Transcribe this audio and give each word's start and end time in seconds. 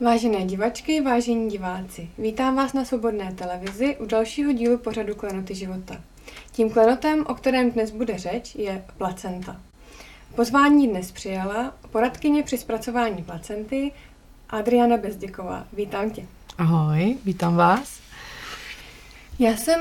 Vážené 0.00 0.44
divačky, 0.44 1.00
vážení 1.00 1.50
diváci, 1.50 2.08
vítám 2.18 2.56
vás 2.56 2.72
na 2.72 2.84
Svobodné 2.84 3.34
televizi 3.34 3.96
u 3.96 4.06
dalšího 4.06 4.52
dílu 4.52 4.78
pořadu 4.78 5.14
Klenoty 5.14 5.54
života. 5.54 6.05
Tím 6.56 6.70
klenotem, 6.70 7.24
o 7.28 7.34
kterém 7.34 7.70
dnes 7.70 7.90
bude 7.90 8.18
řeč, 8.18 8.54
je 8.54 8.84
placenta. 8.98 9.56
Pozvání 10.34 10.88
dnes 10.88 11.12
přijala 11.12 11.74
poradkyně 11.90 12.42
při 12.42 12.58
zpracování 12.58 13.22
placenty 13.22 13.92
Adriana 14.50 14.96
Bezděková. 14.96 15.66
Vítám 15.72 16.10
tě. 16.10 16.26
Ahoj, 16.58 17.16
vítám 17.24 17.56
vás. 17.56 18.00
Já 19.38 19.56
jsem 19.56 19.80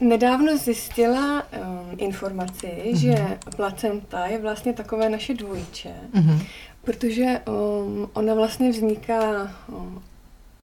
nedávno 0.00 0.58
zjistila 0.58 1.42
um, 1.42 1.96
informaci, 1.98 2.66
mm-hmm. 2.66 2.96
že 2.96 3.38
placenta 3.56 4.26
je 4.26 4.38
vlastně 4.38 4.72
takové 4.72 5.08
naše 5.08 5.34
dvojče. 5.34 5.94
Mm-hmm. 6.14 6.46
Protože 6.84 7.40
um, 7.48 8.10
ona 8.12 8.34
vlastně 8.34 8.70
vzniká 8.70 9.52
um, 9.68 10.02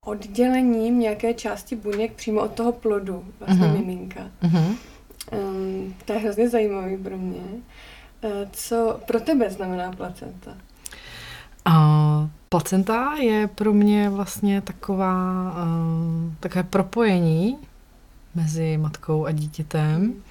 oddělením 0.06 1.00
nějaké 1.00 1.34
části 1.34 1.76
buněk 1.76 2.14
přímo 2.14 2.42
od 2.42 2.52
toho 2.52 2.72
plodu, 2.72 3.26
vlastně 3.40 3.68
mm-hmm. 3.68 3.78
miminka. 3.78 4.28
Mm-hmm. 4.44 4.76
Um, 5.32 5.96
to 6.06 6.14
je 6.14 6.20
hrozně 6.20 6.50
zajímavý 6.50 6.98
pro 6.98 7.18
mě. 7.18 7.42
Uh, 8.22 8.32
co 8.52 9.00
pro 9.08 9.20
tebe 9.20 9.50
znamená 9.50 9.92
placenta? 9.92 10.52
Uh, 11.68 12.30
placenta 12.50 13.16
je 13.16 13.48
pro 13.48 13.74
mě 13.74 14.10
vlastně 14.10 14.62
taková, 14.62 15.52
uh, 15.52 16.34
takové 16.40 16.64
propojení 16.64 17.58
mezi 18.36 18.78
matkou 18.78 19.26
a 19.26 19.32
dítětem. 19.32 20.02
Mm. 20.02 20.22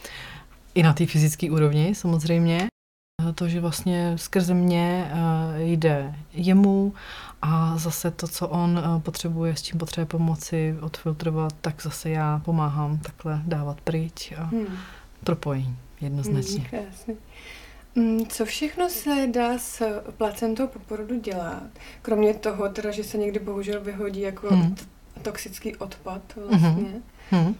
I 0.74 0.82
na 0.82 0.92
té 0.92 1.06
fyzické 1.06 1.50
úrovni 1.50 1.94
samozřejmě. 1.94 2.70
To, 3.34 3.48
že 3.48 3.60
vlastně 3.60 4.18
skrze 4.18 4.54
mě 4.54 5.10
eh, 5.12 5.62
jde 5.62 6.14
jemu 6.32 6.94
a 7.42 7.78
zase 7.78 8.10
to, 8.10 8.28
co 8.28 8.48
on 8.48 8.78
eh, 8.78 9.00
potřebuje, 9.00 9.56
s 9.56 9.62
čím 9.62 9.78
potřebuje 9.78 10.06
pomoci 10.06 10.76
odfiltrovat, 10.80 11.52
tak 11.60 11.82
zase 11.82 12.10
já 12.10 12.40
pomáhám 12.44 12.98
takhle 12.98 13.42
dávat 13.46 13.80
pryč 13.80 14.32
a 14.38 14.44
hmm. 14.44 14.66
Propojení 15.24 15.76
jednoznačně. 16.00 16.58
Hmm, 16.58 16.84
krásně. 16.84 17.14
Mm, 17.94 18.26
co 18.26 18.44
všechno 18.44 18.88
se 18.88 19.26
dá 19.32 19.58
s 19.58 20.00
placentou 20.16 20.66
po 20.66 20.78
porodu 20.78 21.20
dělat? 21.20 21.62
Kromě 22.02 22.34
toho, 22.34 22.68
teda, 22.68 22.90
že 22.90 23.04
se 23.04 23.18
někdy 23.18 23.38
bohužel 23.38 23.80
vyhodí 23.80 24.20
jako 24.20 24.48
hmm. 24.48 24.76
toxický 25.22 25.76
odpad 25.76 26.22
vlastně. 26.36 26.68
Hmm. 26.68 27.02
Hmm. 27.30 27.54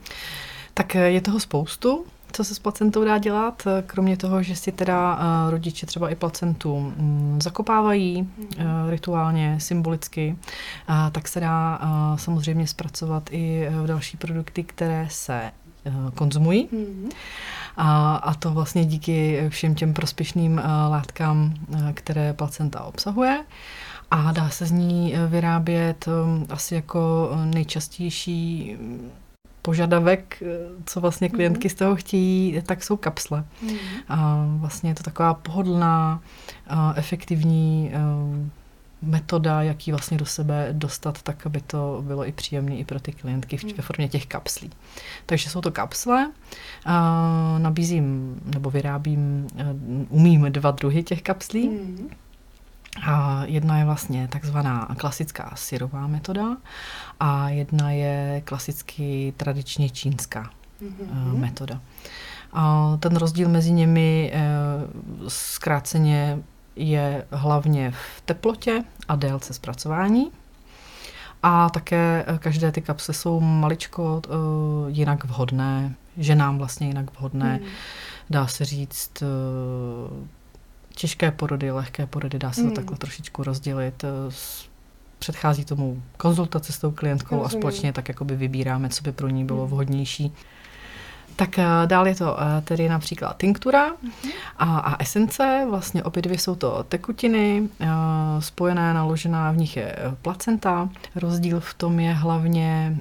Tak 0.75 0.97
eh, 0.97 1.11
je 1.11 1.21
toho 1.21 1.41
spoustu 1.41 2.07
co 2.33 2.45
se 2.45 2.55
s 2.55 2.59
placentou 2.59 3.05
dá 3.05 3.19
dělat, 3.19 3.63
kromě 3.87 4.17
toho, 4.17 4.43
že 4.43 4.57
si 4.57 4.73
teda 4.73 5.15
uh, 5.15 5.51
rodiče 5.51 5.87
třeba 5.87 6.11
i 6.11 6.15
placentu 6.15 6.75
um, 6.75 7.39
zakopávají 7.43 8.29
uh, 8.39 8.65
rituálně, 8.91 9.57
symbolicky, 9.61 10.37
tak 11.13 11.29
se 11.29 11.41
dá 11.41 11.81
samozřejmě 12.17 12.67
zpracovat 12.67 13.29
i 13.31 13.69
v 13.71 13.87
další 13.87 14.17
produkty, 14.17 14.65
které 14.65 15.07
se 15.11 15.53
konzumují. 16.15 16.69
Mm-hmm. 16.73 17.11
A, 17.77 18.17
a 18.17 18.35
to 18.35 18.51
vlastně 18.51 18.85
díky 18.85 19.47
všem 19.49 19.75
těm 19.75 19.95
prospěšným 19.95 20.53
uh, 20.53 20.65
látkám, 20.91 21.55
uh, 21.69 21.91
které 21.95 22.33
placenta 22.33 22.83
obsahuje. 22.83 23.45
A 24.11 24.33
dá 24.33 24.49
se 24.49 24.67
z 24.67 24.71
ní 24.71 25.15
vyrábět 25.29 26.09
um, 26.09 26.47
asi 26.51 26.75
jako 26.75 27.31
nejčastější 27.45 28.77
požadavek, 29.63 30.43
eh, 30.43 30.47
co 30.87 31.01
vlastně 31.01 31.29
mhm. 31.29 31.37
klientky 31.37 31.69
z 31.69 31.75
toho 31.75 31.97
chtějí, 31.97 32.63
tak 32.67 32.85
jsou 32.85 32.97
kapsle. 32.97 33.45
Mm. 33.63 33.77
A 34.09 34.47
vlastně 34.57 34.91
je 34.91 34.95
to 34.95 35.03
taková 35.03 35.35
pohodlná, 35.35 36.21
efektivní 36.95 37.91
eh, 37.93 37.99
metoda, 39.31 39.63
jak 39.63 39.87
ji 39.87 39.93
vlastně 39.93 40.19
do 40.19 40.27
sebe 40.27 40.69
dostat 40.73 41.23
tak, 41.23 41.47
aby 41.47 41.61
to 41.61 42.03
bylo 42.07 42.27
i 42.27 42.33
příjemné 42.33 42.77
i 42.77 42.85
pro 42.85 43.01
ty 43.01 43.13
klientky 43.13 43.57
v, 43.57 43.65
mhm. 43.65 43.77
ve 43.77 43.83
formě 43.83 44.09
těch 44.09 44.27
kapslí. 44.27 44.71
Takže 45.27 45.51
jsou 45.51 45.61
to 45.61 45.71
kapsle. 45.71 46.33
Nabízím 47.59 48.37
nebo 48.55 48.71
vyrábím, 48.71 49.47
eh, 49.57 49.65
umím 50.09 50.53
dva 50.53 50.71
druhy 50.71 51.03
těch 51.03 51.23
kapslí. 51.23 51.69
Mm. 51.69 52.11
A 53.07 53.45
jedna 53.45 53.79
je 53.79 53.85
vlastně 53.85 54.29
takzvaná 54.29 54.89
klasická 54.99 55.53
syrová 55.55 56.07
metoda 56.07 56.57
a 57.21 57.49
jedna 57.49 57.91
je 57.91 58.43
klasicky 58.45 59.35
tradičně 59.37 59.91
čínská 59.91 60.51
mm-hmm. 60.83 61.39
metoda. 61.39 61.81
A 62.53 62.97
ten 63.01 63.17
rozdíl 63.17 63.49
mezi 63.49 63.73
nimi 63.73 64.33
eh, 64.35 64.41
zkráceně 65.29 66.39
je 66.81 67.27
hlavně 67.31 67.91
v 67.91 68.21
teplotě 68.21 68.85
a 69.09 69.17
délce 69.17 69.55
zpracování. 69.55 70.31
A 71.43 71.71
také 71.71 72.25
eh, 72.27 72.39
každé 72.39 72.73
ty 72.73 72.81
kapsle 72.81 73.15
jsou 73.15 73.41
maličko 73.41 74.23
jinak 74.89 75.25
vhodné, 75.25 75.95
ženám 76.17 76.59
vlastně 76.59 76.87
jinak 76.87 77.19
vhodné. 77.19 77.59
Mm. 77.63 77.69
Dá 78.31 78.47
se 78.47 78.65
říct 78.65 79.23
těžké 81.01 81.31
porody, 81.31 81.71
lehké 81.71 82.07
porody, 82.07 82.39
dá 82.39 82.53
se 82.53 82.61
to 82.61 82.67
hmm. 82.67 82.77
takhle 82.77 82.97
trošičku 82.97 83.43
rozdělit. 83.43 84.05
Předchází 85.19 85.65
tomu 85.65 86.03
konzultace 86.17 86.73
s 86.73 86.79
tou 86.79 86.91
klientkou 86.91 87.37
Rozumím. 87.37 87.59
a 87.59 87.61
společně 87.61 87.93
tak 87.93 88.09
jakoby 88.09 88.37
vybíráme, 88.37 88.89
co 88.89 89.03
by 89.03 89.13
pro 89.13 89.29
ní 89.29 89.45
bylo 89.45 89.61
hmm. 89.61 89.71
vhodnější. 89.71 90.33
Tak 91.41 91.59
eh, 91.59 91.67
dál 91.87 92.09
je 92.09 92.15
to 92.15 92.37
eh, 92.41 92.61
tedy 92.61 92.89
například 92.89 93.37
tinktura 93.37 93.91
uh-huh. 93.91 94.33
a, 94.59 94.79
a 94.79 95.03
esence. 95.03 95.67
Vlastně 95.71 96.05
obě 96.05 96.23
dvě 96.23 96.39
jsou 96.39 96.55
to 96.55 96.85
tekutiny, 96.89 97.69
spojené, 98.39 98.95
naložená 98.95 99.53
v 99.53 99.57
nich 99.57 99.77
je 99.77 99.97
placenta. 100.23 100.89
Rozdíl 101.15 101.61
v 101.61 101.75
tom 101.75 102.01
je 102.01 102.13
hlavně 102.13 102.97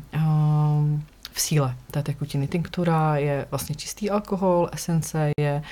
v 1.31 1.41
síle 1.41 1.75
té 1.91 2.03
tekutiny. 2.03 2.47
Tinktura 2.47 3.17
je 3.17 3.45
vlastně 3.51 3.75
čistý 3.75 4.09
alkohol, 4.09 4.69
esence 4.72 5.31
je 5.39 5.63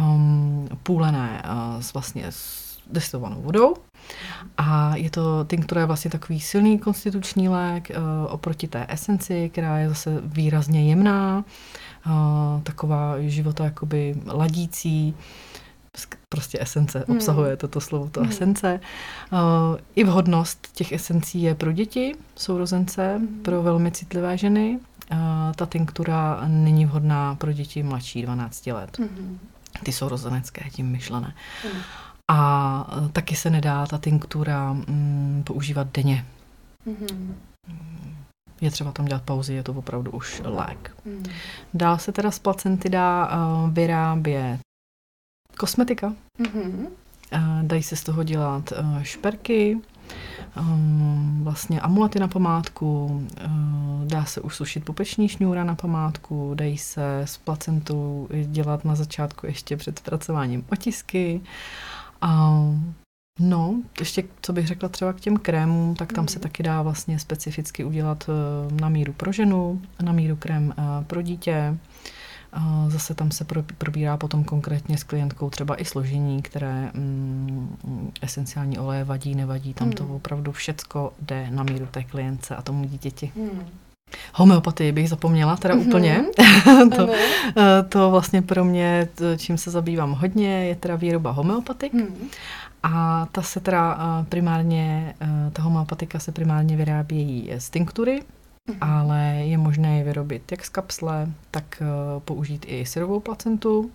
um, 0.00 0.68
půlené 0.82 1.42
uh, 1.44 1.80
s 1.80 1.92
vlastně 1.92 2.26
s 2.30 2.69
destilovanou 2.92 3.42
vodou. 3.42 3.74
A 4.58 4.96
je 4.96 5.10
to, 5.10 5.44
tinktura 5.44 5.80
je 5.80 5.86
vlastně 5.86 6.10
takový 6.10 6.40
silný 6.40 6.78
konstituční 6.78 7.48
lék 7.48 7.90
uh, 7.90 8.32
oproti 8.32 8.68
té 8.68 8.86
esenci, 8.88 9.50
která 9.52 9.78
je 9.78 9.88
zase 9.88 10.20
výrazně 10.24 10.88
jemná, 10.88 11.44
uh, 12.06 12.62
taková 12.62 13.14
života 13.20 13.64
jakoby 13.64 14.14
ladící, 14.26 15.14
prostě 16.28 16.58
esence, 16.60 17.04
hmm. 17.08 17.16
obsahuje 17.16 17.56
toto 17.56 17.80
slovo, 17.80 18.08
to 18.08 18.20
hmm. 18.20 18.30
esence. 18.30 18.80
Uh, 19.32 19.38
I 19.94 20.04
vhodnost 20.04 20.68
těch 20.72 20.92
esencí 20.92 21.42
je 21.42 21.54
pro 21.54 21.72
děti, 21.72 22.14
sourozence, 22.36 23.14
hmm. 23.16 23.42
pro 23.42 23.62
velmi 23.62 23.90
citlivé 23.90 24.38
ženy. 24.38 24.78
Uh, 25.12 25.18
ta 25.56 25.66
tinktura 25.66 26.42
není 26.46 26.86
vhodná 26.86 27.34
pro 27.34 27.52
děti 27.52 27.82
mladší 27.82 28.22
12 28.22 28.66
let. 28.66 28.98
Hmm. 28.98 29.38
Ty 29.82 29.92
jsou 29.92 30.08
rozenecké, 30.08 30.70
tím 30.70 30.86
myšlené. 30.86 31.34
Hmm. 31.62 31.82
A 32.32 32.96
uh, 32.96 33.08
taky 33.08 33.36
se 33.36 33.50
nedá 33.50 33.86
ta 33.86 33.98
tinktura 33.98 34.70
um, 34.70 35.42
používat 35.46 35.86
denně. 35.92 36.26
Hmm. 36.86 37.34
Je 38.60 38.70
třeba 38.70 38.92
tam 38.92 39.06
dělat 39.06 39.22
pauzy, 39.22 39.54
je 39.54 39.62
to 39.62 39.72
opravdu 39.72 40.10
už 40.10 40.42
lék. 40.44 40.96
Hmm. 41.06 41.24
Dál 41.74 41.98
se 41.98 42.12
teda 42.12 42.30
z 42.30 42.38
placenty 42.38 42.88
dá 42.88 43.26
uh, 43.26 43.70
vyrábět 43.70 44.58
kosmetika. 45.58 46.12
Mm-hmm. 46.40 46.86
Dají 47.62 47.82
se 47.82 47.96
z 47.96 48.02
toho 48.02 48.22
dělat 48.22 48.72
uh, 48.72 49.02
šperky, 49.02 49.78
um, 50.60 51.40
vlastně 51.44 51.80
amulety 51.80 52.20
na 52.20 52.28
památku, 52.28 53.06
uh, 53.44 54.06
dá 54.06 54.24
se 54.24 54.40
usušit 54.40 54.84
pupeční 54.84 55.28
šňůra 55.28 55.64
na 55.64 55.74
památku, 55.74 56.52
dají 56.54 56.78
se 56.78 57.20
s 57.20 57.38
placentou 57.38 58.28
dělat 58.44 58.84
na 58.84 58.94
začátku 58.94 59.46
ještě 59.46 59.76
před 59.76 59.98
zpracováním 59.98 60.64
otisky. 60.72 61.40
Um, 62.24 62.94
No, 63.42 63.82
ještě 63.98 64.24
co 64.42 64.52
bych 64.52 64.66
řekla 64.66 64.88
třeba 64.88 65.12
k 65.12 65.20
těm 65.20 65.36
krémům, 65.36 65.94
tak 65.94 66.12
tam 66.12 66.28
se 66.28 66.38
mhm. 66.38 66.42
taky 66.42 66.62
dá 66.62 66.82
vlastně 66.82 67.18
specificky 67.18 67.84
udělat 67.84 68.30
na 68.80 68.88
míru 68.88 69.12
pro 69.12 69.32
ženu, 69.32 69.82
na 70.02 70.12
míru 70.12 70.36
krém 70.36 70.74
pro 71.06 71.22
dítě. 71.22 71.78
Zase 72.88 73.14
tam 73.14 73.30
se 73.30 73.44
probírá 73.78 74.16
potom 74.16 74.44
konkrétně 74.44 74.98
s 74.98 75.04
klientkou 75.04 75.50
třeba 75.50 75.80
i 75.80 75.84
složení, 75.84 76.42
které 76.42 76.90
mm, 76.94 78.12
esenciální 78.22 78.78
oleje 78.78 79.04
vadí, 79.04 79.34
nevadí. 79.34 79.74
Tam 79.74 79.86
hmm. 79.88 79.96
to 79.96 80.06
opravdu 80.06 80.52
všecko 80.52 81.12
jde 81.20 81.50
na 81.50 81.62
míru 81.62 81.86
té 81.86 82.04
klience 82.04 82.56
a 82.56 82.62
tomu 82.62 82.84
dítěti. 82.84 83.32
Hmm. 83.36 83.64
Homeopatii 84.34 84.92
bych 84.92 85.08
zapomněla 85.08 85.56
teda 85.56 85.74
mm-hmm. 85.74 85.88
úplně. 85.88 86.24
to, 86.96 87.08
to 87.88 88.10
vlastně 88.10 88.42
pro 88.42 88.64
mě, 88.64 89.08
čím 89.36 89.58
se 89.58 89.70
zabývám 89.70 90.12
hodně, 90.12 90.66
je 90.66 90.74
teda 90.74 90.96
výroba 90.96 91.30
homeopatik. 91.30 91.92
Mm. 91.92 92.28
A 92.82 93.26
ta 93.32 93.42
se 93.42 93.60
teda 93.60 93.98
primárně, 94.28 95.14
ta 95.52 95.62
homeopatika 95.62 96.18
se 96.18 96.32
primárně 96.32 96.76
vyrábějí 96.76 97.50
z 97.58 97.70
tinktury, 97.70 98.22
mm-hmm. 98.22 98.76
ale 98.80 99.20
je 99.24 99.58
možné 99.58 99.98
je 99.98 100.04
vyrobit 100.04 100.50
jak 100.50 100.64
z 100.64 100.68
kapsle, 100.68 101.28
tak 101.50 101.82
použít 102.24 102.66
i 102.68 102.86
syrovou 102.86 103.20
placentu. 103.20 103.90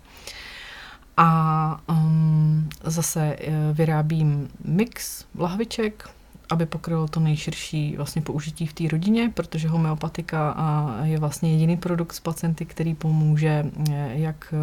A 1.16 1.80
um, 1.88 2.68
zase 2.84 3.36
vyrábím 3.72 4.48
mix 4.64 5.24
lahviček, 5.38 6.08
aby 6.50 6.66
pokrylo 6.66 7.08
to 7.08 7.20
nejširší 7.20 7.96
vlastně 7.96 8.22
použití 8.22 8.66
v 8.66 8.72
té 8.72 8.88
rodině, 8.88 9.30
protože 9.34 9.68
homeopatika 9.68 10.56
je 11.02 11.18
vlastně 11.18 11.52
jediný 11.52 11.76
produkt 11.76 12.12
z 12.12 12.20
placenty, 12.20 12.64
který 12.64 12.94
pomůže 12.94 13.70
jak 14.08 14.54
e, 14.54 14.56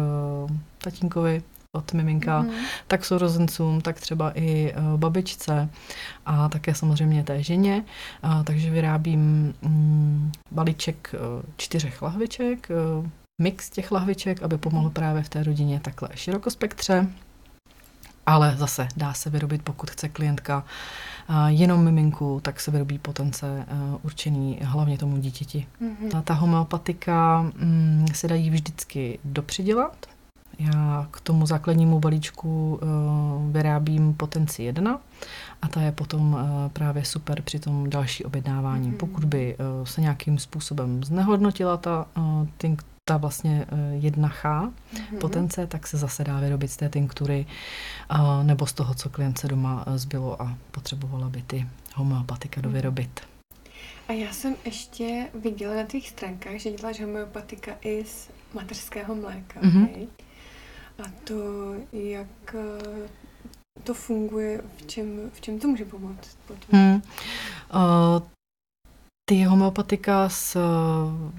tatínkovi 0.78 1.42
od 1.76 1.92
miminka, 1.92 2.42
mm. 2.42 2.50
tak 2.86 3.04
sourozencům, 3.04 3.80
tak 3.80 4.00
třeba 4.00 4.30
i 4.30 4.72
e, 4.72 4.74
babičce 4.96 5.68
a 6.26 6.48
také 6.48 6.74
samozřejmě 6.74 7.24
té 7.24 7.42
ženě. 7.42 7.84
A, 8.22 8.42
takže 8.42 8.70
vyrábím 8.70 9.54
mm, 9.62 10.32
balíček 10.52 11.14
e, 11.14 11.18
čtyřech 11.56 12.02
lahviček, 12.02 12.68
mix 13.42 13.70
těch 13.70 13.92
lahviček, 13.92 14.42
aby 14.42 14.58
pomohl 14.58 14.90
právě 14.90 15.22
v 15.22 15.28
té 15.28 15.42
rodině 15.42 15.80
takhle 15.80 16.08
širokospektře. 16.14 17.06
Ale 18.26 18.54
zase 18.56 18.88
dá 18.96 19.12
se 19.12 19.30
vyrobit, 19.30 19.62
pokud 19.62 19.90
chce 19.90 20.08
klientka 20.08 20.64
jenom 21.46 21.84
miminku, 21.84 22.40
tak 22.42 22.60
se 22.60 22.70
vyrobí 22.70 22.98
potence 22.98 23.66
určený 24.02 24.58
hlavně 24.62 24.98
tomu 24.98 25.16
dítěti. 25.16 25.66
Mm-hmm. 25.82 26.22
Ta 26.22 26.34
homeopatika 26.34 27.42
mm, 27.42 28.06
se 28.12 28.28
dají 28.28 28.50
vždycky 28.50 29.18
dopřidělat. 29.24 30.06
Já 30.58 31.06
k 31.10 31.20
tomu 31.20 31.46
základnímu 31.46 32.00
balíčku 32.00 32.80
uh, 32.82 33.52
vyrábím 33.52 34.14
potenci 34.14 34.62
1 34.62 34.98
a 35.62 35.68
ta 35.68 35.80
je 35.80 35.92
potom 35.92 36.32
uh, 36.32 36.40
právě 36.72 37.04
super 37.04 37.42
při 37.42 37.58
tom 37.58 37.90
další 37.90 38.24
objednávání. 38.24 38.92
Mm-hmm. 38.92 38.96
Pokud 38.96 39.24
by 39.24 39.56
uh, 39.56 39.84
se 39.84 40.00
nějakým 40.00 40.38
způsobem 40.38 41.04
znehodnotila 41.04 41.76
ta, 41.76 42.06
uh, 42.16 42.46
ta 43.04 43.16
vlastně 43.16 43.66
eh, 43.68 43.96
jedna 43.96 44.28
ch 44.28 44.44
mm-hmm. 44.44 45.18
potence, 45.20 45.66
tak 45.66 45.86
se 45.86 45.98
zase 45.98 46.24
dá 46.24 46.40
vyrobit 46.40 46.70
z 46.70 46.76
té 46.76 46.88
tinktury 46.88 47.46
nebo 48.42 48.66
z 48.66 48.72
toho, 48.72 48.94
co 48.94 49.10
klient 49.10 49.38
se 49.38 49.48
doma 49.48 49.84
eh, 49.86 49.98
zbylo 49.98 50.42
a 50.42 50.56
potřebovala 50.70 51.28
by 51.28 51.42
ty 51.42 51.66
homeopatika 51.94 52.60
mm-hmm. 52.60 52.64
dovyrobit. 52.64 53.20
A 54.08 54.12
já 54.12 54.32
jsem 54.32 54.56
ještě 54.64 55.28
viděla 55.34 55.74
na 55.74 55.84
tvých 55.84 56.08
stránkách, 56.08 56.56
že 56.56 56.70
děláš 56.70 57.00
homeopatika 57.00 57.72
i 57.80 58.04
z 58.04 58.30
mateřského 58.54 59.14
mléka. 59.14 59.60
Mm-hmm. 59.60 60.08
A 60.98 61.10
to, 61.24 61.34
jak 61.92 62.54
eh, 62.54 63.08
to 63.84 63.94
funguje, 63.94 64.62
v 64.76 64.86
čem, 64.86 65.30
v 65.34 65.40
čem 65.40 65.58
to 65.58 65.68
může 65.68 65.84
pomoct? 65.84 66.38
Potom? 66.46 66.80
Hmm. 66.80 67.02
Uh, 67.74 68.22
ty 69.26 69.44
homeopatika 69.44 70.28
z 70.28 70.56
eh, 70.56 70.60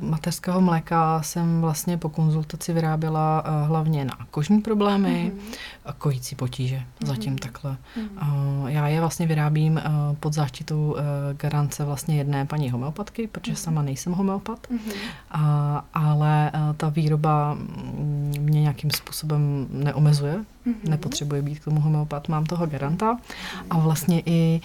mateřského 0.06 0.62
mléka 0.62 1.22
jsem 1.22 1.62
vlastně 1.62 1.98
po 1.98 2.10
konzultaci 2.10 2.74
vyráběla 2.74 3.44
eh, 3.46 3.68
hlavně 3.68 4.06
na 4.06 4.18
kožní 4.32 4.62
problémy 4.62 5.32
mm-hmm. 5.36 5.56
a 5.86 5.94
kojící 5.94 6.36
potíže, 6.36 6.76
mm-hmm. 6.76 7.08
zatím 7.08 7.38
takhle. 7.38 7.78
Mm-hmm. 7.98 8.68
Já 8.68 8.88
je 8.88 9.00
vlastně 9.00 9.28
vyrábím 9.28 9.82
pod 10.20 10.34
záštitou 10.34 10.96
garance 11.38 11.86
vlastně 11.86 12.18
jedné 12.18 12.46
paní 12.46 12.70
homeopatky, 12.70 13.28
protože 13.28 13.52
mm-hmm. 13.54 13.56
sama 13.64 13.82
nejsem 13.82 14.14
homeopat, 14.14 14.68
mm-hmm. 14.68 14.94
a, 15.31 15.86
ale 15.94 16.52
ta 16.78 16.90
výroba 16.90 17.54
mm, 17.54 18.34
mě 18.40 18.62
nějakým 18.62 18.92
způsobem 18.92 19.68
neomezuje, 19.70 20.36
mm-hmm. 20.38 20.90
nepotřebuje 20.90 21.42
být 21.42 21.60
k 21.60 21.64
tomu 21.64 21.81
homeopat, 21.81 22.30
mám 22.30 22.46
toho 22.46 22.68
garanta 22.68 23.14
mm-hmm. 23.14 23.66
a 23.70 23.80
vlastně 23.80 24.22
i 24.26 24.62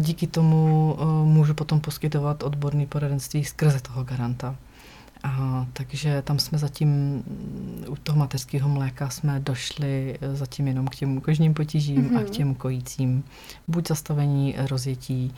díky 0.00 0.26
tomu 0.26 0.96
můžu 1.24 1.54
potom 1.54 1.80
poskytovat 1.80 2.33
odborné 2.42 2.86
poradenství 2.86 3.44
skrze 3.44 3.80
toho 3.80 4.04
garanta. 4.04 4.56
A, 5.24 5.66
takže 5.72 6.22
tam 6.22 6.38
jsme 6.38 6.58
zatím 6.58 7.22
u 7.88 7.96
toho 7.96 8.18
mateřského 8.18 8.68
mléka 8.68 9.10
jsme 9.10 9.40
došli 9.40 10.18
e, 10.20 10.36
zatím 10.36 10.68
jenom 10.68 10.88
k 10.88 10.94
těm 10.94 11.20
kožním 11.20 11.54
potížím 11.54 12.10
mm-hmm. 12.10 12.16
a 12.16 12.20
k 12.20 12.24
mhm. 12.24 12.32
těm 12.32 12.54
kojícím. 12.54 13.24
Buď 13.68 13.88
zastavení 13.88 14.54
rozjetí, 14.70 15.34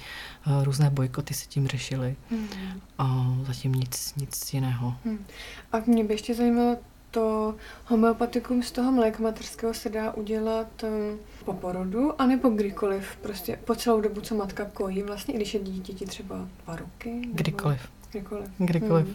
e, 0.47 0.65
různé 0.65 0.91
bojkoty 0.91 1.35
se 1.35 1.47
tím 1.47 1.67
řešily 1.67 2.17
mm-hmm. 2.33 2.81
a 2.99 3.37
zatím 3.47 3.73
nic, 3.73 4.15
nic 4.17 4.55
jiného. 4.55 4.95
Mm. 5.05 5.19
A 5.73 5.79
mě 5.87 6.05
by 6.05 6.15
ještě 6.15 6.35
zajímalo, 6.35 6.77
to 7.11 7.55
homeopatikum 7.87 8.63
z 8.63 8.71
toho 8.71 8.93
mléka 8.93 9.23
materského 9.23 9.75
se 9.75 9.89
dá 9.89 10.13
udělat 10.13 10.83
um, 10.83 11.19
po 11.45 11.53
porodu, 11.53 12.21
anebo 12.21 12.49
kdykoliv, 12.49 13.17
prostě 13.23 13.59
po 13.65 13.75
celou 13.75 14.01
dobu, 14.01 14.21
co 14.21 14.35
matka 14.35 14.65
kojí, 14.65 15.03
vlastně 15.03 15.35
i 15.35 15.37
když 15.37 15.55
je 15.55 15.61
dítěti 15.61 16.07
třeba 16.07 16.49
dva 16.65 16.77
roky? 16.77 17.11
Nebo... 17.11 17.35
Kdykoliv. 17.35 17.89
Kdykoliv. 18.11 18.51
Kdykoliv. 18.59 19.07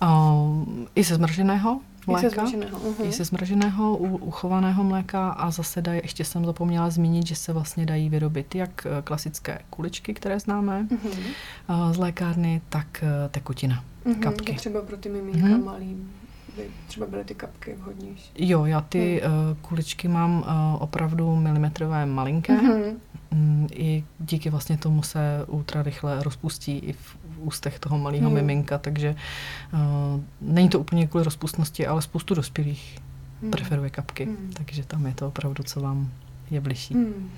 Hmm. 0.00 0.68
Uh, 0.80 0.86
I 0.94 1.04
se 1.04 1.14
zmrženého 1.14 1.80
mléka. 2.06 2.26
I 2.26 2.30
se 2.30 2.36
zmrženého. 2.36 2.78
Uh-huh. 2.78 3.08
I 3.08 3.12
se 3.12 3.24
zmrženého, 3.24 3.96
uchovaného 3.96 4.84
mléka 4.84 5.28
a 5.28 5.50
zase 5.50 5.82
dají, 5.82 6.00
ještě 6.02 6.24
jsem 6.24 6.44
zapomněla 6.44 6.90
zmínit, 6.90 7.26
že 7.26 7.36
se 7.36 7.52
vlastně 7.52 7.86
dají 7.86 8.08
vyrobit 8.08 8.54
jak 8.54 8.86
eh, 8.86 9.02
klasické 9.02 9.58
kuličky, 9.70 10.14
které 10.14 10.40
známe 10.40 10.86
uh-huh. 10.90 11.92
z 11.92 11.96
lékárny, 11.96 12.60
tak 12.68 13.02
eh, 13.02 13.28
tekutina, 13.28 13.84
uh-huh. 14.06 14.20
kapky. 14.20 14.54
třeba 14.54 14.82
pro 14.82 14.96
ty 14.96 15.08
miminka 15.08 15.48
uh-huh. 15.48 15.64
malý 15.64 15.96
by 16.58 16.70
třeba 16.86 17.06
byly 17.06 17.24
ty 17.24 17.34
kapky 17.34 17.74
vhodnější. 17.74 18.30
Jo, 18.38 18.64
já 18.64 18.80
ty 18.80 19.22
hmm. 19.24 19.34
uh, 19.50 19.56
kuličky 19.56 20.08
mám 20.08 20.38
uh, 20.38 20.82
opravdu 20.82 21.36
milimetrové 21.36 22.06
malinké. 22.06 22.56
Mm-hmm. 22.56 22.96
Mm, 23.30 23.68
I 23.72 24.04
díky 24.18 24.50
vlastně 24.50 24.78
tomu 24.78 25.02
se 25.02 25.44
ultra 25.46 25.82
rychle 25.82 26.22
rozpustí 26.22 26.78
i 26.78 26.92
v 26.92 27.16
ústech 27.38 27.78
toho 27.78 27.98
malého 27.98 28.26
hmm. 28.26 28.34
miminka, 28.34 28.78
takže 28.78 29.16
uh, 29.72 30.20
není 30.40 30.68
to 30.68 30.80
úplně 30.80 31.06
kvůli 31.06 31.24
rozpustnosti, 31.24 31.86
ale 31.86 32.02
spoustu 32.02 32.34
dospělých 32.34 32.98
hmm. 33.42 33.50
preferuje 33.50 33.90
kapky, 33.90 34.24
hmm. 34.24 34.50
takže 34.52 34.84
tam 34.84 35.06
je 35.06 35.14
to 35.14 35.28
opravdu, 35.28 35.62
co 35.62 35.80
vám 35.80 36.10
je 36.50 36.60
bližší. 36.60 36.94
Hmm. 36.94 37.30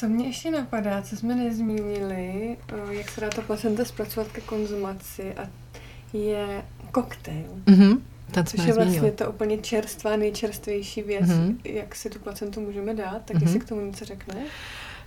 Co 0.00 0.08
mě 0.08 0.26
ještě 0.26 0.50
napadá, 0.50 1.02
co 1.02 1.16
jsme 1.16 1.34
nezmínili, 1.34 2.56
jak 2.90 3.08
se 3.08 3.20
dá 3.20 3.28
ta 3.28 3.42
placenta 3.42 3.84
zpracovat 3.84 4.28
ke 4.28 4.40
konzumaci 4.40 5.34
a 5.34 5.42
je 6.12 6.62
koktejl. 6.92 7.48
Mm-hmm. 7.66 7.98
Ten 8.30 8.46
Což 8.46 8.64
je 8.64 8.74
vlastně 8.74 9.12
ta 9.12 9.28
úplně 9.28 9.58
čerstvá, 9.58 10.16
nejčerstvější 10.16 11.02
věc, 11.02 11.28
mm-hmm. 11.28 11.56
jak 11.64 11.94
si 11.94 12.10
tu 12.10 12.18
placentu 12.18 12.60
můžeme 12.60 12.94
dát, 12.94 13.22
tak 13.24 13.36
mm-hmm. 13.36 13.42
jestli 13.42 13.60
k 13.60 13.68
tomu 13.68 13.80
něco 13.80 14.04
řekne? 14.04 14.34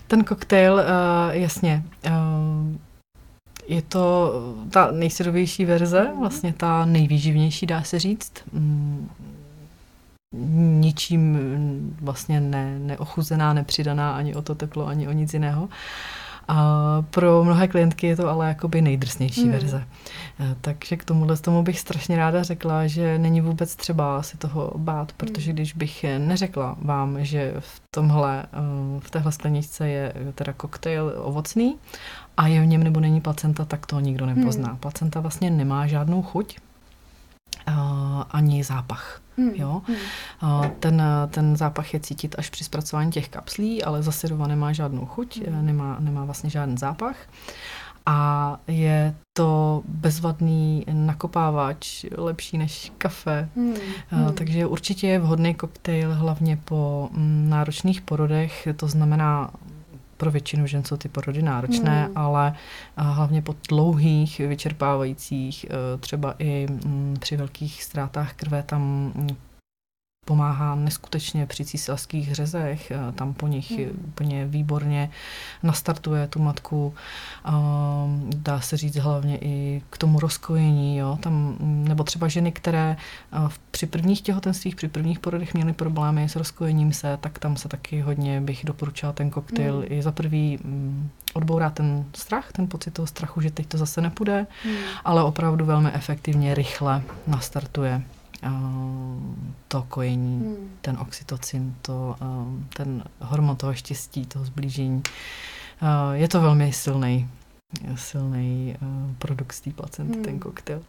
Ten 0.07 0.23
koktejl, 0.23 0.73
uh, 0.73 0.81
jasně, 1.31 1.83
uh, 2.05 2.11
je 3.67 3.81
to 3.81 4.33
ta 4.69 4.91
nejsyrovější 4.91 5.65
verze, 5.65 6.01
mm-hmm. 6.01 6.19
vlastně 6.19 6.53
ta 6.57 6.85
nejvýživnější, 6.85 7.65
dá 7.65 7.83
se 7.83 7.99
říct. 7.99 8.31
Mm, 8.53 9.09
ničím 10.79 11.37
vlastně 12.01 12.39
ne, 12.39 12.79
neochuzená, 12.79 13.53
nepřidaná 13.53 14.15
ani 14.15 14.35
o 14.35 14.41
to 14.41 14.55
teplo, 14.55 14.87
ani 14.87 15.07
o 15.07 15.11
nic 15.11 15.33
jiného. 15.33 15.69
A 16.47 16.97
pro 17.09 17.43
mnohé 17.43 17.67
klientky 17.67 18.07
je 18.07 18.15
to 18.15 18.29
ale 18.29 18.47
jakoby 18.47 18.81
nejdrsnější 18.81 19.41
hmm. 19.43 19.51
verze. 19.51 19.87
Eh, 20.39 20.55
takže 20.61 20.97
k 20.97 21.05
tomuhle 21.05 21.37
tomu 21.37 21.63
bych 21.63 21.79
strašně 21.79 22.17
ráda 22.17 22.43
řekla, 22.43 22.87
že 22.87 23.17
není 23.17 23.41
vůbec 23.41 23.75
třeba 23.75 24.23
si 24.23 24.37
toho 24.37 24.71
bát, 24.77 25.11
protože 25.11 25.45
hmm. 25.45 25.55
když 25.55 25.73
bych 25.73 26.05
neřekla 26.17 26.75
vám, 26.81 27.25
že 27.25 27.53
v 27.59 27.81
tomhle, 27.95 28.43
eh, 28.43 28.99
v 28.99 29.09
téhle 29.11 29.31
skleničce 29.31 29.89
je 29.89 30.13
teda 30.35 30.53
koktejl 30.53 31.13
ovocný 31.17 31.75
a 32.37 32.47
je 32.47 32.61
v 32.61 32.65
něm 32.65 32.83
nebo 32.83 32.99
není 32.99 33.21
placenta, 33.21 33.65
tak 33.65 33.85
to 33.85 33.99
nikdo 33.99 34.25
nepozná. 34.25 34.67
Hmm. 34.67 34.77
Placenta 34.77 35.19
vlastně 35.19 35.51
nemá 35.51 35.87
žádnou 35.87 36.21
chuť, 36.21 36.57
ani 38.31 38.63
zápach. 38.63 39.21
Hmm. 39.37 39.49
Jo? 39.55 39.81
Hmm. 39.87 40.71
Ten, 40.79 41.03
ten 41.29 41.55
zápach 41.55 41.93
je 41.93 41.99
cítit 41.99 42.35
až 42.37 42.49
při 42.49 42.63
zpracování 42.63 43.11
těch 43.11 43.29
kapslí, 43.29 43.83
ale 43.83 44.03
zasirova 44.03 44.47
nemá 44.47 44.71
žádnou 44.71 45.05
chuť, 45.05 45.47
hmm. 45.47 45.65
nemá, 45.65 45.97
nemá 45.99 46.25
vlastně 46.25 46.49
žádný 46.49 46.77
zápach. 46.77 47.15
A 48.05 48.59
je 48.67 49.15
to 49.37 49.81
bezvadný 49.87 50.85
nakopávač, 50.93 52.05
lepší 52.17 52.57
než 52.57 52.91
kafe. 52.97 53.49
Hmm. 53.55 53.73
Hmm. 54.07 54.33
Takže 54.33 54.65
určitě 54.65 55.07
je 55.07 55.19
vhodný 55.19 55.55
koktejl 55.55 56.15
hlavně 56.15 56.57
po 56.65 57.09
mm, 57.11 57.49
náročných 57.49 58.01
porodech, 58.01 58.67
to 58.75 58.87
znamená 58.87 59.51
pro 60.23 60.31
většinu 60.31 60.67
žen 60.67 60.83
jsou 60.83 60.97
ty 60.97 61.09
porody 61.09 61.41
náročné, 61.41 62.03
hmm. 62.03 62.17
ale 62.17 62.53
hlavně 62.97 63.41
po 63.41 63.55
dlouhých, 63.69 64.39
vyčerpávajících, 64.39 65.65
e, 65.65 65.97
třeba 65.97 66.35
i 66.39 66.67
mm, 66.69 67.15
při 67.19 67.37
velkých 67.37 67.83
ztrátách 67.83 68.33
krve 68.33 68.63
tam 68.63 68.81
mm, 69.15 69.35
pomáhá 70.25 70.75
neskutečně 70.75 71.45
při 71.45 71.65
císařských 71.65 72.35
řezech, 72.35 72.91
eh, 72.91 73.11
tam 73.11 73.33
po 73.33 73.47
nich 73.47 73.71
hmm. 73.71 73.89
úplně 74.07 74.45
výborně 74.45 75.09
nastartuje 75.63 76.27
tu 76.27 76.39
matku, 76.39 76.93
dá 78.35 78.61
se 78.61 78.77
říct 78.77 78.95
hlavně 78.95 79.37
i 79.37 79.81
k 79.89 79.97
tomu 79.97 80.19
rozkojení, 80.19 80.97
jo, 80.97 81.17
tam, 81.21 81.55
nebo 81.59 82.03
třeba 82.03 82.27
ženy, 82.27 82.51
které 82.51 82.97
eh, 83.33 83.49
při 83.71 83.85
prvních 83.85 84.21
těhotenstvích, 84.21 84.75
při 84.75 84.87
prvních 84.87 85.19
porodech 85.19 85.53
měly 85.53 85.73
problémy 85.73 86.29
s 86.29 86.35
rozkojením 86.35 86.93
se, 86.93 87.17
tak 87.21 87.39
tam 87.39 87.57
se 87.57 87.69
taky 87.69 88.01
hodně 88.01 88.41
bych 88.41 88.65
doporučila 88.65 89.13
ten 89.13 89.29
koktejl. 89.29 89.75
Hmm. 89.75 89.85
I 89.89 90.01
za 90.01 90.11
prvý 90.11 90.59
mm, 90.63 91.09
odbourá 91.33 91.69
ten 91.69 92.05
strach, 92.15 92.51
ten 92.51 92.67
pocit 92.67 92.91
toho 92.91 93.07
strachu, 93.07 93.41
že 93.41 93.51
teď 93.51 93.67
to 93.67 93.77
zase 93.77 94.01
nepůjde, 94.01 94.47
hmm. 94.63 94.75
ale 95.05 95.23
opravdu 95.23 95.65
velmi 95.65 95.91
efektivně, 95.91 96.55
rychle 96.55 97.01
nastartuje 97.27 98.01
to 99.67 99.85
kojení, 99.89 100.39
hmm. 100.39 100.69
ten 100.81 100.97
oxytocin, 100.97 101.75
to, 101.81 102.15
ten 102.77 103.03
hormon 103.19 103.55
toho 103.55 103.73
štěstí, 103.73 104.25
toho 104.25 104.45
zblížení. 104.45 105.03
Je 106.13 106.27
to 106.27 106.41
velmi 106.41 106.73
silný, 106.73 107.29
silný 107.95 108.75
produkt 109.17 109.53
z 109.53 109.61
té 109.61 109.71
placenty, 109.71 110.13
hmm. 110.13 110.23
ten 110.23 110.39
koktejl. 110.39 110.81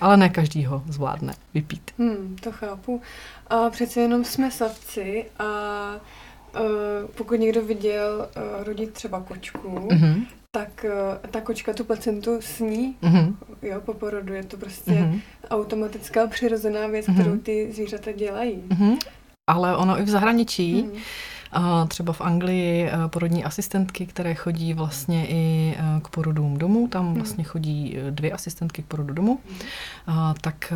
Ale 0.00 0.16
ne 0.16 0.28
každý 0.28 0.64
ho 0.64 0.82
zvládne 0.88 1.34
vypít. 1.54 1.90
Hmm, 1.98 2.36
to 2.36 2.52
chápu. 2.52 3.02
A 3.46 3.70
přece 3.70 4.00
jenom 4.00 4.24
jsme 4.24 4.50
savci 4.50 5.24
a 5.38 5.44
uh, 6.54 6.60
pokud 7.14 7.34
někdo 7.34 7.64
viděl 7.64 8.28
uh, 8.36 8.64
rodit 8.64 8.92
třeba 8.92 9.20
kočku, 9.20 9.68
mm-hmm 9.68 10.26
tak 10.50 10.84
eh, 10.84 11.28
ta 11.28 11.40
kočka 11.40 11.72
tu 11.72 11.84
placentu 11.84 12.40
sní, 12.40 12.96
mm-hmm. 13.02 13.34
jo, 13.62 13.80
po 13.80 13.94
porodu. 13.94 14.34
Je 14.34 14.44
to 14.44 14.56
prostě 14.56 14.90
mm-hmm. 14.90 15.20
automatická 15.50 16.26
přirozená 16.26 16.86
věc, 16.86 17.06
mm-hmm. 17.06 17.14
kterou 17.14 17.38
ty 17.38 17.72
zvířata 17.72 18.12
dělají. 18.12 18.62
Mm-hmm. 18.68 18.98
Ale 19.46 19.76
ono 19.76 20.00
i 20.00 20.02
v 20.02 20.08
zahraničí 20.08 20.82
mm-hmm 20.82 21.00
Třeba 21.88 22.12
v 22.12 22.20
Anglii 22.20 22.84
eh, 22.84 23.08
porodní 23.08 23.44
asistentky, 23.44 24.06
které 24.06 24.34
chodí 24.34 24.74
vlastně 24.74 25.26
i 25.26 25.74
eh, 25.78 26.00
k 26.00 26.08
porodům 26.08 26.56
domů, 26.56 26.88
tam 26.88 27.06
hmm. 27.06 27.14
vlastně 27.14 27.44
chodí 27.44 27.98
eh, 27.98 28.10
dvě 28.10 28.32
asistentky 28.32 28.82
k 28.82 28.86
porodu 28.86 29.14
domů, 29.14 29.38
tak 30.40 30.72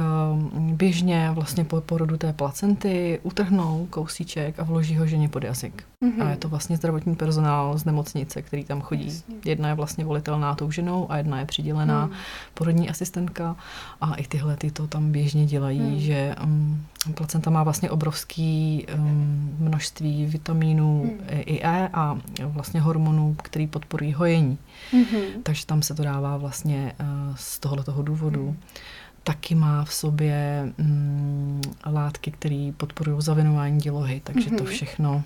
běžně 0.59 1.31
vlastně 1.33 1.65
po 1.65 1.81
porodu 1.81 2.17
té 2.17 2.33
placenty 2.33 3.21
utrhnou 3.23 3.87
kousíček 3.91 4.61
a 4.61 4.63
vloží 4.63 4.97
ho 4.97 5.07
ženě 5.07 5.29
pod 5.29 5.45
jazyk. 5.45 5.85
Hmm. 6.03 6.23
A 6.23 6.31
je 6.31 6.37
to 6.37 6.49
vlastně 6.49 6.77
zdravotní 6.77 7.17
personál 7.17 7.79
z 7.79 7.85
nemocnice, 7.85 8.43
který 8.43 8.65
tam 8.65 8.81
chodí. 8.81 9.23
Jedna 9.45 9.69
je 9.69 9.75
vlastně 9.75 10.05
volitelná 10.05 10.55
tou 10.55 10.71
ženou 10.71 11.13
a 11.13 11.17
jedna 11.17 11.39
je 11.39 11.47
přidělená 11.47 12.05
hmm. 12.05 12.15
porodní 12.55 12.91
asistentka 12.91 13.57
a 14.01 14.15
i 14.15 14.27
tyhle 14.27 14.57
ty 14.57 14.71
to 14.71 14.87
tam 14.87 15.13
běžně 15.13 15.47
dělají, 15.47 15.81
hmm. 15.81 15.99
že 15.99 16.35
um, 16.45 16.87
placenta 17.13 17.51
má 17.51 17.63
vlastně 17.63 17.91
obrovský 17.91 18.87
um, 18.95 19.57
množství 19.59 20.27
vitaminů 20.27 20.55
vitamínů 20.55 21.03
hmm. 21.03 21.41
i 21.41 21.61
E 21.63 21.89
a 21.93 22.19
vlastně 22.45 22.81
hormonů, 22.81 23.37
který 23.43 23.67
podporují 23.67 24.13
hojení. 24.13 24.59
Hmm. 24.93 25.43
Takže 25.43 25.67
tam 25.67 25.83
se 25.83 25.95
to 25.95 26.03
dává 26.03 26.37
vlastně 26.37 26.93
uh, 27.01 27.37
z 27.37 27.59
tohoto 27.59 28.03
důvodu. 28.03 28.45
Hmm. 28.45 28.57
Taky 29.23 29.55
má 29.55 29.85
v 29.85 29.95
sobě 29.95 30.69
um, 30.79 31.61
látky, 31.87 32.31
které 32.31 32.73
podporují 32.77 33.23
zavinování 33.23 33.81
dělohy, 33.81 34.21
takže 34.25 34.49
hmm. 34.49 34.59
to 34.59 34.65
všechno 34.65 35.23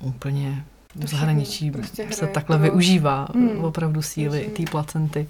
úplně 0.00 0.64
v 0.94 1.08
zahraničí 1.08 1.70
prostě 1.70 2.06
se 2.10 2.26
takhle 2.26 2.58
využívá 2.58 3.28
hmm. 3.34 3.64
opravdu 3.64 4.02
síly 4.02 4.50
té 4.56 4.62
placenty. 4.70 5.28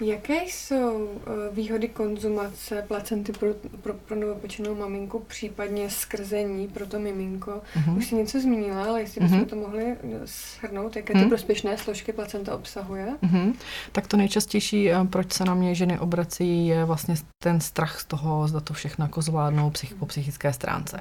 Jaké 0.00 0.42
jsou 0.44 1.08
eh, 1.26 1.54
výhody 1.54 1.88
konzumace 1.88 2.84
placenty 2.88 3.32
pro, 3.32 3.48
pro, 3.82 3.94
pro 3.94 4.16
novopečenou 4.16 4.74
maminku, 4.74 5.18
případně 5.18 5.90
skrzení 5.90 6.68
pro 6.68 6.86
to 6.86 6.98
miminko? 6.98 7.62
Uh-huh. 7.76 7.96
Už 7.96 8.06
jsi 8.06 8.14
něco 8.14 8.40
zmínila, 8.40 8.84
ale 8.84 9.00
jestli 9.00 9.20
bychom 9.20 9.40
uh-huh. 9.40 9.46
to 9.46 9.56
mohli 9.56 9.84
eh, 9.84 9.96
shrnout, 10.26 10.96
jaké 10.96 11.12
uh-huh. 11.12 11.16
ty 11.16 11.20
mhm. 11.20 11.28
prospěšné 11.28 11.78
složky 11.78 12.12
placenta 12.12 12.54
obsahuje? 12.54 13.14
Uh-huh. 13.22 13.54
Tak 13.92 14.06
to 14.06 14.16
nejčastější, 14.16 14.90
eh, 14.90 15.04
proč 15.10 15.32
se 15.32 15.44
na 15.44 15.54
mě 15.54 15.74
ženy 15.74 15.98
obrací, 15.98 16.66
je 16.66 16.84
vlastně 16.84 17.14
ten 17.42 17.60
strach 17.60 18.00
z 18.00 18.04
toho, 18.04 18.48
zda 18.48 18.60
to 18.60 18.74
všechno 18.74 19.04
jako 19.04 19.22
zvládnou 19.22 19.70
psych, 19.70 19.94
po 19.94 20.06
psychické 20.06 20.52
stránce. 20.52 21.00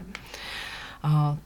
A 1.03 1.37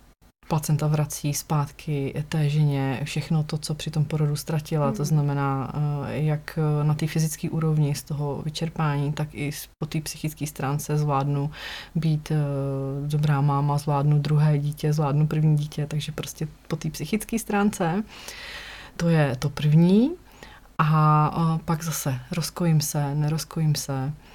placenta 0.47 0.87
vrací 0.87 1.33
zpátky 1.33 2.23
té 2.29 2.49
ženě 2.49 3.01
všechno 3.03 3.43
to, 3.43 3.57
co 3.57 3.75
při 3.75 3.91
tom 3.91 4.05
porodu 4.05 4.35
ztratila. 4.35 4.89
Mm. 4.89 4.95
To 4.95 5.05
znamená, 5.05 5.73
eh, 5.73 6.23
jak 6.23 6.59
na 6.83 6.93
té 6.93 7.07
fyzické 7.07 7.49
úrovni 7.49 7.95
z 7.95 8.03
toho 8.03 8.41
vyčerpání, 8.45 9.13
tak 9.13 9.27
i 9.35 9.51
po 9.79 9.85
té 9.85 10.01
psychické 10.01 10.47
stránce 10.47 10.97
zvládnu 10.97 11.51
být 11.95 12.31
eh, 12.31 12.37
dobrá 13.07 13.41
máma, 13.41 13.77
zvládnu 13.77 14.19
druhé 14.19 14.59
dítě, 14.59 14.93
zvládnu 14.93 15.27
první 15.27 15.57
dítě, 15.57 15.87
takže 15.87 16.11
prostě 16.11 16.47
po 16.67 16.75
té 16.75 16.89
psychické 16.89 17.39
stránce 17.39 18.03
to 18.97 19.09
je 19.09 19.35
to 19.35 19.49
první. 19.49 20.11
A 20.77 21.59
pak 21.65 21.83
zase 21.83 22.19
rozkojím 22.31 22.81
se, 22.81 23.15
nerozkojím 23.15 23.75
se, 23.75 24.13
Eh, 24.13 24.32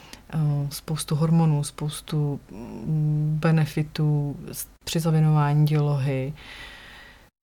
spoustu 0.70 1.14
hormonů, 1.14 1.64
spoustu 1.64 2.40
mm, 2.50 3.38
benefitů 3.40 4.36
při 4.84 5.00
zavinování 5.00 5.66
dělohy. 5.66 6.34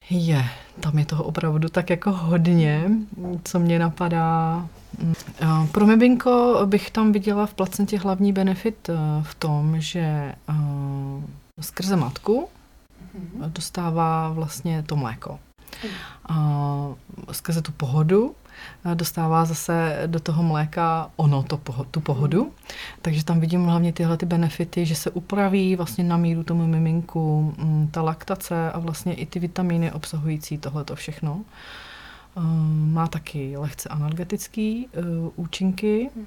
Je, 0.10 0.46
tam 0.80 1.00
je 1.00 1.06
toho 1.06 1.24
opravdu 1.24 1.70
tak 1.70 1.90
jako 1.90 2.12
hodně, 2.12 2.90
co 3.44 3.60
mě 3.60 3.80
napadá. 3.80 4.68
Mm, 5.00 5.14
eh, 5.42 5.68
pro 5.72 5.86
miminko 5.86 6.62
bych 6.66 6.92
tam 6.92 7.12
viděla 7.12 7.46
v 7.46 7.54
placentě 7.54 8.00
hlavní 8.00 8.34
benefit 8.34 8.90
eh, 8.90 8.94
v 9.24 9.36
tom, 9.36 9.82
že 9.82 10.36
skrze 11.62 11.96
matku 11.96 12.48
mhm. 13.14 13.52
dostává 13.52 14.30
vlastně 14.30 14.84
to 14.84 14.96
mléko. 14.96 15.40
Mhm. 15.84 16.96
Skrze 17.32 17.62
tu 17.62 17.72
pohodu 17.72 18.36
dostává 18.94 19.46
zase 19.46 20.04
do 20.06 20.20
toho 20.20 20.44
mléka 20.44 21.12
ono, 21.16 21.44
to, 21.44 21.60
tu 21.92 22.00
pohodu. 22.00 22.52
Takže 23.02 23.26
tam 23.26 23.40
vidím 23.40 23.66
hlavně 23.66 23.94
tyhle 23.94 24.18
ty 24.18 24.26
benefity, 24.26 24.86
že 24.86 24.96
se 24.96 25.12
upraví 25.12 25.76
vlastně 25.76 26.04
na 26.04 26.18
míru 26.18 26.44
tomu 26.44 26.68
miminku 26.68 27.56
mm, 27.58 27.88
ta 27.92 28.02
laktace 28.02 28.72
a 28.72 28.80
vlastně 28.80 29.14
i 29.14 29.26
ty 29.26 29.40
vitamíny 29.40 29.92
obsahující 29.92 30.58
tohleto 30.58 30.96
všechno. 30.96 31.42
Ehm, 32.38 32.94
má 32.94 33.08
taky 33.08 33.58
lehce 33.58 33.90
analgetický 33.90 34.88
uh, 34.88 35.32
účinky. 35.36 36.10
Mm 36.16 36.26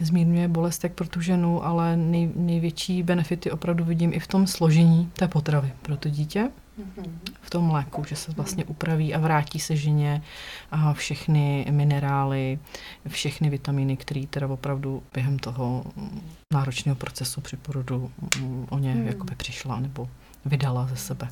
zmírňuje 0.00 0.48
bolest 0.48 0.84
jak 0.84 0.92
pro 0.92 1.08
tu 1.08 1.20
ženu, 1.20 1.64
ale 1.64 1.96
nej, 1.96 2.30
největší 2.36 3.02
benefity 3.02 3.50
opravdu 3.50 3.84
vidím 3.84 4.12
i 4.12 4.20
v 4.20 4.26
tom 4.26 4.46
složení 4.46 5.10
té 5.12 5.28
potravy 5.28 5.72
pro 5.82 5.96
to 5.96 6.08
dítě 6.08 6.50
v 7.42 7.50
tom 7.50 7.64
mléku, 7.64 8.04
že 8.04 8.16
se 8.16 8.32
vlastně 8.32 8.64
upraví 8.64 9.14
a 9.14 9.18
vrátí 9.18 9.60
se 9.60 9.76
ženě 9.76 10.22
a 10.70 10.92
všechny 10.92 11.66
minerály, 11.70 12.58
všechny 13.08 13.50
vitamíny, 13.50 13.96
které 13.96 14.26
teda 14.26 14.46
opravdu 14.46 15.02
během 15.14 15.38
toho 15.38 15.84
náročného 16.52 16.96
procesu 16.96 17.40
při 17.40 17.56
porodu 17.56 18.10
o 18.68 18.78
ně 18.78 18.92
hmm. 18.92 19.06
jakoby 19.06 19.34
přišla 19.34 19.80
nebo 19.80 20.08
vydala 20.44 20.86
ze 20.86 20.96
sebe. 20.96 21.28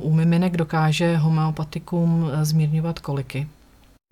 U 0.00 0.12
miminek 0.12 0.56
dokáže 0.56 1.16
homeopatikum 1.16 2.30
zmírňovat 2.42 2.98
koliky. 2.98 3.48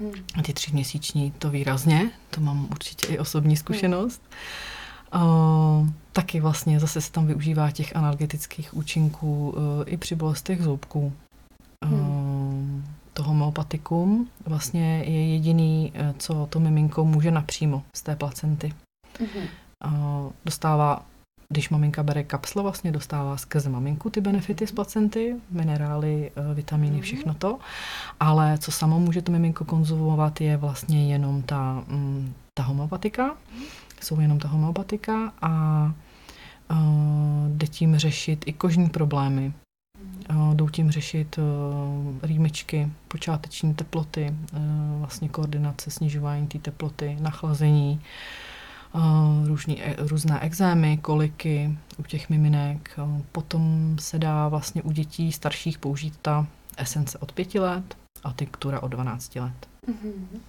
Hmm. 0.01 0.43
Ty 0.43 0.53
třiměsíční 0.53 1.31
to 1.31 1.51
výrazně, 1.51 2.11
to 2.31 2.41
mám 2.41 2.69
určitě 2.71 3.07
i 3.07 3.19
osobní 3.19 3.57
zkušenost. 3.57 4.23
Hmm. 4.31 4.80
Uh, 5.15 5.89
taky 6.13 6.41
vlastně 6.41 6.81
zase 6.81 7.01
se 7.01 7.13
tam 7.13 7.27
využívá 7.27 7.71
těch 7.71 7.97
analgetických 7.97 8.75
účinků 8.75 9.51
uh, 9.51 9.63
i 9.87 9.97
při 9.97 10.15
bolestech 10.15 10.63
zubků. 10.63 11.13
Uh, 11.85 11.91
hmm. 11.91 12.85
To 13.13 13.23
homeopatikum 13.23 14.29
vlastně 14.47 14.99
je 14.99 15.33
jediný, 15.33 15.93
co 16.19 16.47
to 16.51 16.61
miminko 16.61 17.05
může 17.05 17.31
napřímo 17.31 17.83
z 17.97 18.03
té 18.03 18.17
placenty. 18.17 18.73
Hmm. 19.19 19.45
Uh, 19.85 20.33
dostává, 20.45 21.07
když 21.49 21.71
maminka 21.71 22.03
bere 22.03 22.25
kapsle, 22.25 22.63
vlastně 22.63 22.93
dostává 22.93 23.37
skrze 23.37 23.69
maminku 23.69 24.11
ty 24.11 24.21
benefity 24.21 24.67
z 24.67 24.73
placenty, 24.73 25.37
minerály, 25.51 26.31
vitamíny, 26.55 26.93
hmm. 26.93 27.03
všechno 27.03 27.35
to. 27.35 27.59
Ale 28.21 28.59
co 28.59 28.73
samo 28.73 29.01
může 29.01 29.23
to 29.23 29.33
miminko 29.33 29.65
konzumovat, 29.65 30.41
je 30.41 30.57
vlastně 30.57 31.13
jenom 31.13 31.43
ta, 31.43 31.85
mm, 31.89 32.35
ta 32.55 32.63
homeopatika. 32.63 33.37
Hmm 33.55 33.65
jsou 34.05 34.21
jenom 34.21 34.39
ta 34.39 34.49
homeopatika 34.49 35.33
a 35.43 35.93
jde 37.49 37.67
tím 37.67 37.97
řešit 37.97 38.45
i 38.47 38.53
kožní 38.53 38.89
problémy. 38.89 39.53
Jdou 40.55 40.69
tím 40.69 40.91
řešit 40.91 41.39
uh, 41.39 41.45
rýmičky, 42.23 42.89
počáteční 43.09 43.75
teploty, 43.75 44.35
uh, 44.53 44.59
vlastně 44.99 45.29
koordinace, 45.29 45.91
snižování 45.91 46.47
té 46.47 46.59
teploty, 46.59 47.17
nachlazení, 47.21 48.01
uh, 48.95 49.47
různý, 49.47 49.83
různé 49.99 50.41
exémy, 50.41 50.99
koliky 50.99 51.79
u 51.99 52.03
těch 52.03 52.31
miminek. 52.31 52.99
Potom 53.33 53.97
se 54.01 54.19
dá 54.19 54.49
vlastně 54.49 54.83
u 54.83 54.93
dětí 54.93 55.33
starších 55.33 55.79
použít 55.79 56.15
ta 56.23 56.47
esence 56.77 57.19
od 57.19 57.33
pěti 57.33 57.61
let 57.61 57.97
a 58.25 58.33
tinktura 58.33 58.81
od 58.81 58.89
12 58.89 59.37
let. 59.37 59.69
Mm-hmm. 59.89 60.41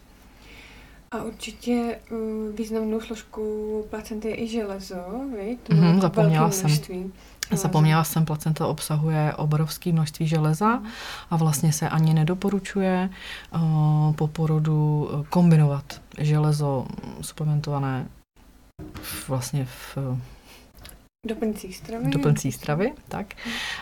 A 1.11 1.23
určitě 1.23 1.99
uh, 2.11 2.17
významnou 2.55 3.01
složkou 3.01 3.83
placenty 3.89 4.27
je 4.27 4.41
i 4.41 4.47
železo, 4.47 4.95
viď? 5.37 5.59
Mm-hmm, 5.69 5.99
zapomněla 5.99 6.51
jsem. 6.51 6.69
Množství. 6.69 7.13
Zapomněla 7.51 8.03
jsem, 8.03 8.25
placenta 8.25 8.67
obsahuje 8.67 9.33
obrovské 9.35 9.91
množství 9.91 10.27
železa 10.27 10.83
a 11.29 11.35
vlastně 11.35 11.73
se 11.73 11.89
ani 11.89 12.13
nedoporučuje 12.13 13.09
uh, 13.55 14.13
po 14.15 14.27
porodu 14.27 15.09
kombinovat 15.29 16.01
železo 16.17 16.87
suplementované 17.21 18.07
vlastně 19.27 19.65
v 19.65 19.97
Doplňcích 21.27 21.77
stravy. 21.77 22.09
Doplňcích 22.09 22.55
stravy, 22.55 22.93
tak. 23.07 23.33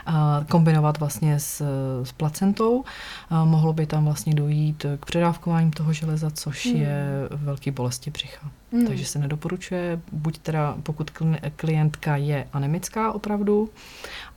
A 0.05 0.45
kombinovat 0.49 0.99
vlastně 0.99 1.39
s, 1.39 1.61
s 2.03 2.11
placentou. 2.11 2.83
A 3.29 3.45
mohlo 3.45 3.73
by 3.73 3.85
tam 3.85 4.05
vlastně 4.05 4.33
dojít 4.33 4.85
k 4.99 5.05
předávkování 5.05 5.71
toho 5.71 5.93
železa, 5.93 6.31
což 6.31 6.65
hmm. 6.65 6.75
je 6.75 7.05
velký 7.31 7.71
bolesti 7.71 8.11
břicha. 8.11 8.51
Hmm. 8.71 8.87
Takže 8.87 9.05
se 9.05 9.19
nedoporučuje, 9.19 10.01
buď 10.11 10.37
teda 10.37 10.77
pokud 10.83 11.11
klientka 11.55 12.15
je 12.15 12.47
anemická 12.53 13.11
opravdu 13.11 13.69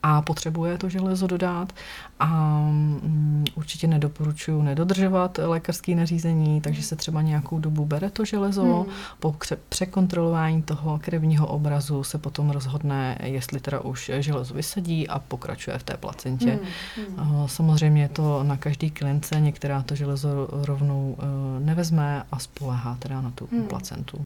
a 0.02 0.22
potřebuje 0.22 0.78
to 0.78 0.88
železo 0.88 1.26
dodat 1.26 1.72
a 2.20 2.26
mm, 2.70 3.44
určitě 3.54 3.86
nedoporučuji 3.86 4.62
nedodržovat 4.62 5.38
lékařské 5.42 5.94
nařízení, 5.94 6.60
takže 6.60 6.82
se 6.82 6.96
třeba 6.96 7.22
nějakou 7.22 7.58
dobu 7.58 7.84
bere 7.84 8.10
to 8.10 8.24
železo, 8.24 8.62
hmm. 8.62 8.92
po 9.20 9.36
překontrolování 9.68 10.62
toho 10.62 10.98
krevního 11.02 11.46
obrazu 11.46 12.04
se 12.04 12.18
potom 12.18 12.50
rozhodne, 12.50 13.18
jestli 13.22 13.60
teda 13.60 13.80
už 13.80 14.10
železo 14.18 14.54
vysadí 14.54 15.08
a 15.08 15.18
pokračuje 15.18 15.78
v 15.78 15.82
té 15.82 15.96
placentě. 15.96 16.58
Hmm. 16.96 17.16
Hmm. 17.16 17.48
Samozřejmě 17.48 18.02
je 18.02 18.08
to 18.08 18.42
na 18.42 18.56
každý 18.56 18.90
klientce, 18.90 19.40
některá 19.40 19.82
to 19.82 19.94
železo 19.94 20.48
rovnou 20.50 21.16
e, 21.18 21.60
nevezme 21.64 22.22
a 22.32 22.38
spolehá 22.38 22.96
teda 22.98 23.20
na 23.20 23.30
tu 23.30 23.48
hmm. 23.52 23.62
placentu. 23.62 24.22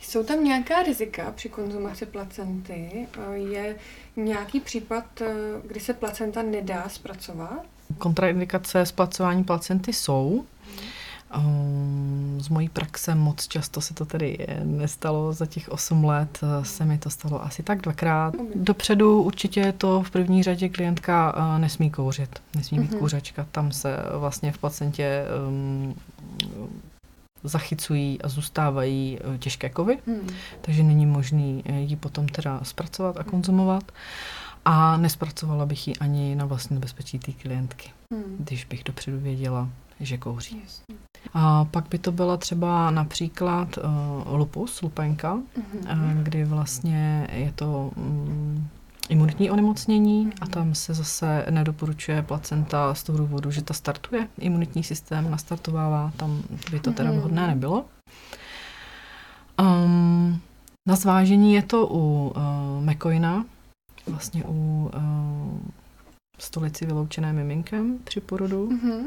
Jsou 0.00 0.24
tam 0.24 0.44
nějaká 0.44 0.82
rizika 0.82 1.32
při 1.36 1.48
konzumaci 1.48 2.06
placenty? 2.06 3.06
Je 3.34 3.76
nějaký 4.16 4.60
případ, 4.60 5.04
eh, 5.20 5.34
kdy 5.66 5.80
se 5.80 5.94
placenta 5.94 6.42
nedá 6.42 6.88
zpracovat? 6.88 7.62
Kontraindikace 7.98 8.86
zpracování 8.86 9.44
placenty 9.44 9.92
jsou. 9.92 10.44
Z 12.38 12.48
mojí 12.48 12.68
praxe 12.68 13.14
moc 13.14 13.48
často 13.48 13.80
se 13.80 13.94
to 13.94 14.04
tedy 14.04 14.46
nestalo. 14.64 15.32
Za 15.32 15.46
těch 15.46 15.68
8 15.68 16.04
let 16.04 16.38
eh, 16.42 16.64
se 16.64 16.84
mi 16.84 16.98
to 16.98 17.10
stalo 17.10 17.44
asi 17.44 17.62
tak 17.62 17.80
dvakrát. 17.80 18.34
Dopředu 18.54 19.22
určitě 19.22 19.72
to 19.78 20.02
v 20.02 20.10
první 20.10 20.42
řadě 20.42 20.68
klientka 20.68 21.34
eh, 21.36 21.58
nesmí 21.58 21.90
kouřit. 21.90 22.42
Nesmí 22.56 22.78
být 22.78 22.90
mm-hmm. 22.92 22.98
kouřačka. 22.98 23.46
Tam 23.52 23.72
se 23.72 23.96
vlastně 24.12 24.52
v 24.52 24.58
placentě 24.58 25.24
um, 25.48 25.94
zachycují 27.44 28.22
a 28.22 28.28
zůstávají 28.28 29.18
eh, 29.20 29.38
těžké 29.38 29.68
kovy, 29.68 29.98
hmm. 30.06 30.28
takže 30.60 30.82
není 30.82 31.06
možný 31.06 31.62
eh, 31.66 31.80
ji 31.80 31.96
potom 31.96 32.28
teda 32.28 32.60
zpracovat 32.62 33.16
a 33.16 33.24
konzumovat. 33.24 33.92
A 34.64 34.96
nespracovala 34.96 35.66
bych 35.66 35.88
ji 35.88 35.96
ani 35.96 36.34
na 36.34 36.44
vlastní 36.44 36.78
bezpečí 36.78 37.18
té 37.18 37.32
klientky, 37.32 37.90
hmm. 38.14 38.36
když 38.38 38.64
bych 38.64 38.84
dopředu 38.84 39.18
věděla, 39.20 39.68
že 40.00 40.18
kouří. 40.18 40.60
Jasně. 40.64 40.94
A 41.34 41.64
pak 41.64 41.88
by 41.88 41.98
to 41.98 42.12
byla 42.12 42.36
třeba 42.36 42.90
například 42.90 43.78
uh, 43.78 44.36
lupus, 44.36 44.82
lupenka, 44.82 45.34
mm-hmm. 45.34 46.16
uh, 46.16 46.22
kdy 46.22 46.44
vlastně 46.44 47.28
je 47.32 47.52
to 47.52 47.90
um, 47.96 48.68
imunitní 49.08 49.50
onemocnění 49.50 50.32
a 50.40 50.46
tam 50.46 50.74
se 50.74 50.94
zase 50.94 51.46
nedoporučuje 51.50 52.22
placenta 52.22 52.94
z 52.94 53.02
toho 53.02 53.18
důvodu, 53.18 53.50
že 53.50 53.62
ta 53.62 53.74
startuje, 53.74 54.28
imunitní 54.38 54.82
systém 54.82 55.30
nastartovává, 55.30 56.12
tam 56.16 56.42
by 56.70 56.80
to 56.80 56.92
teda 56.92 57.10
vhodné 57.10 57.42
mhm. 57.42 57.50
nebylo. 57.50 57.84
Um, 59.60 60.40
na 60.88 60.96
zvážení 60.96 61.54
je 61.54 61.62
to 61.62 61.86
u 61.86 62.32
uh, 62.36 62.84
Mekoina, 62.84 63.44
vlastně 64.06 64.44
u 64.44 64.90
uh, 64.94 65.58
stolici 66.38 66.86
vyloučené 66.86 67.32
miminkem 67.32 67.98
při 68.04 68.20
porodu. 68.20 68.68
Mm-hmm. 68.68 69.06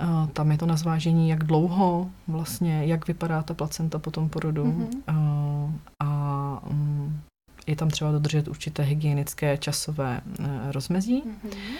Uh, 0.00 0.28
tam 0.28 0.50
je 0.50 0.58
to 0.58 0.66
na 0.66 0.76
zvážení, 0.76 1.28
jak 1.28 1.44
dlouho 1.44 2.10
vlastně, 2.28 2.84
jak 2.84 3.08
vypadá 3.08 3.42
ta 3.42 3.54
placenta 3.54 3.98
po 3.98 4.10
tom 4.10 4.28
porodu. 4.28 4.64
Mm-hmm. 4.64 4.88
Uh, 5.08 5.72
a 6.00 6.62
um, 6.70 7.20
je 7.66 7.76
tam 7.76 7.90
třeba 7.90 8.12
dodržet 8.12 8.48
určité 8.48 8.82
hygienické 8.82 9.56
časové 9.56 10.20
eh, 10.40 10.72
rozmezí. 10.72 11.22
Mm-hmm. 11.22 11.74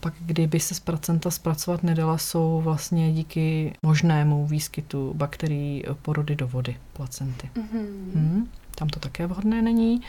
Pak, 0.00 0.14
kdyby 0.20 0.60
se 0.60 0.74
z 0.74 0.80
placenta 0.80 1.30
zpracovat 1.30 1.82
nedala, 1.82 2.18
jsou 2.18 2.60
vlastně 2.60 3.12
díky 3.12 3.72
možnému 3.82 4.46
výskytu 4.46 5.14
bakterií 5.16 5.84
porody 6.02 6.36
do 6.36 6.48
vody 6.48 6.76
placenty. 6.92 7.50
Mm-hmm. 7.54 8.14
Hmm, 8.14 8.48
tam 8.74 8.88
to 8.88 9.00
také 9.00 9.26
vhodné 9.26 9.62
není. 9.62 10.00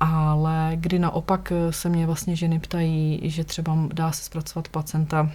Ale 0.00 0.72
kdy 0.74 0.98
naopak 0.98 1.52
se 1.70 1.88
mě 1.88 2.06
vlastně 2.06 2.36
ženy 2.36 2.58
ptají, 2.58 3.20
že 3.24 3.44
třeba 3.44 3.78
dá 3.92 4.12
se 4.12 4.24
zpracovat 4.24 4.68
placenta 4.68 5.30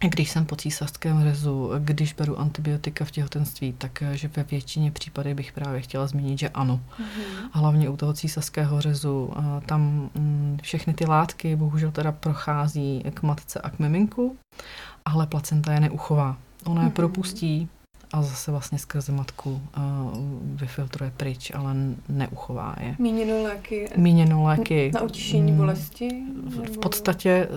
když 0.00 0.30
jsem 0.30 0.44
po 0.46 0.56
císařském 0.56 1.22
řezu, 1.22 1.70
když 1.78 2.12
beru 2.12 2.38
antibiotika 2.38 3.04
v 3.04 3.10
těhotenství, 3.10 3.74
takže 3.78 4.30
ve 4.36 4.42
většině 4.42 4.90
případů 4.90 5.34
bych 5.34 5.52
právě 5.52 5.80
chtěla 5.80 6.06
zmínit, 6.06 6.38
že 6.38 6.48
ano. 6.48 6.80
Mm-hmm. 6.98 7.48
Hlavně 7.52 7.88
u 7.88 7.96
toho 7.96 8.12
císařského 8.12 8.80
řezu. 8.80 9.32
Tam 9.66 10.10
mm, 10.14 10.58
všechny 10.62 10.94
ty 10.94 11.06
látky 11.06 11.56
bohužel 11.56 11.90
teda 11.90 12.12
prochází 12.12 13.04
k 13.14 13.22
matce 13.22 13.60
a 13.60 13.70
k 13.70 13.78
miminku, 13.78 14.36
ale 15.04 15.26
placenta 15.26 15.72
je 15.72 15.80
neuchová. 15.80 16.36
Ona 16.64 16.82
je 16.82 16.88
mm-hmm. 16.88 16.92
propustí, 16.92 17.68
a 18.12 18.22
zase 18.22 18.50
vlastně 18.50 18.78
skrze 18.78 19.12
matku 19.12 19.50
uh, 19.76 19.82
vyfiltruje 20.42 21.12
pryč, 21.16 21.52
ale 21.54 21.74
neuchová 22.08 22.76
je. 22.80 22.96
Míněno 22.98 23.42
léky? 23.42 23.88
Míněno 23.96 24.44
léky. 24.44 24.90
Na 24.94 25.00
utišení 25.00 25.52
bolesti? 25.52 26.08
V, 26.44 26.74
v 26.74 26.78
podstatě 26.78 27.48
uh, 27.50 27.56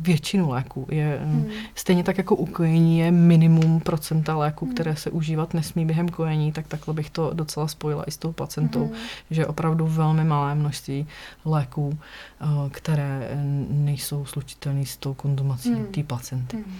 většinu 0.00 0.50
léků. 0.50 0.86
Je, 0.90 1.20
hmm. 1.22 1.50
Stejně 1.74 2.04
tak 2.04 2.18
jako 2.18 2.36
u 2.36 2.46
kojení 2.46 2.98
je 2.98 3.10
minimum 3.10 3.80
procenta 3.80 4.36
léků, 4.36 4.64
hmm. 4.64 4.74
které 4.74 4.96
se 4.96 5.10
užívat 5.10 5.54
nesmí 5.54 5.86
během 5.86 6.08
kojení, 6.08 6.52
tak 6.52 6.66
takhle 6.66 6.94
bych 6.94 7.10
to 7.10 7.30
docela 7.34 7.68
spojila 7.68 8.04
i 8.04 8.10
s 8.10 8.16
tou 8.16 8.32
placentou, 8.32 8.84
hmm. 8.84 8.96
že 9.30 9.42
je 9.42 9.46
opravdu 9.46 9.86
velmi 9.86 10.24
malé 10.24 10.54
množství 10.54 11.06
léků, 11.44 11.88
uh, 11.88 12.68
které 12.70 13.30
nejsou 13.70 14.24
slučitelné 14.24 14.86
s 14.86 14.96
tou 14.96 15.14
konzumací 15.14 15.74
hmm. 15.74 15.86
té 15.86 16.02
placenty. 16.02 16.56
Hmm 16.56 16.74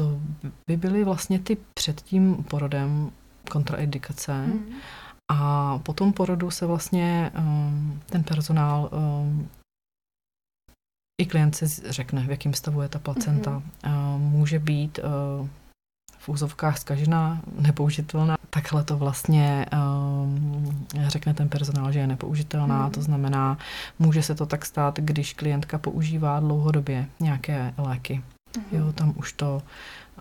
to 0.00 0.20
by 0.66 0.76
byly 0.76 1.04
vlastně 1.04 1.38
ty 1.38 1.56
před 1.74 2.00
tím 2.00 2.44
porodem 2.44 3.10
kontraindikace. 3.50 4.46
Mm. 4.46 4.74
A 5.28 5.78
po 5.78 5.92
tom 5.92 6.12
porodu 6.12 6.50
se 6.50 6.66
vlastně 6.66 7.30
um, 7.38 8.00
ten 8.06 8.24
personál 8.24 8.90
um, 8.92 9.48
i 11.20 11.26
klient 11.26 11.54
si 11.54 11.66
řekne, 11.92 12.26
v 12.26 12.30
jakém 12.30 12.54
stavu 12.54 12.82
je 12.82 12.88
ta 12.88 12.98
placenta. 12.98 13.62
Mm-hmm. 13.82 14.14
Uh, 14.14 14.20
může 14.20 14.58
být 14.58 14.98
uh, 14.98 15.48
v 16.18 16.28
úzovkách 16.28 16.78
zkažená, 16.78 17.40
nepoužitelná. 17.60 18.36
Takhle 18.50 18.84
to 18.84 18.96
vlastně 18.96 19.66
um, 19.72 20.86
řekne 21.06 21.34
ten 21.34 21.48
personál, 21.48 21.92
že 21.92 21.98
je 21.98 22.06
nepoužitelná. 22.06 22.86
Mm. 22.86 22.90
To 22.90 23.02
znamená, 23.02 23.58
může 23.98 24.22
se 24.22 24.34
to 24.34 24.46
tak 24.46 24.66
stát, 24.66 24.98
když 24.98 25.34
klientka 25.34 25.78
používá 25.78 26.40
dlouhodobě 26.40 27.08
nějaké 27.20 27.74
léky. 27.78 28.22
Mm-hmm. 28.52 28.78
Jo, 28.78 28.92
tam 28.92 29.14
už 29.16 29.32
to 29.32 29.62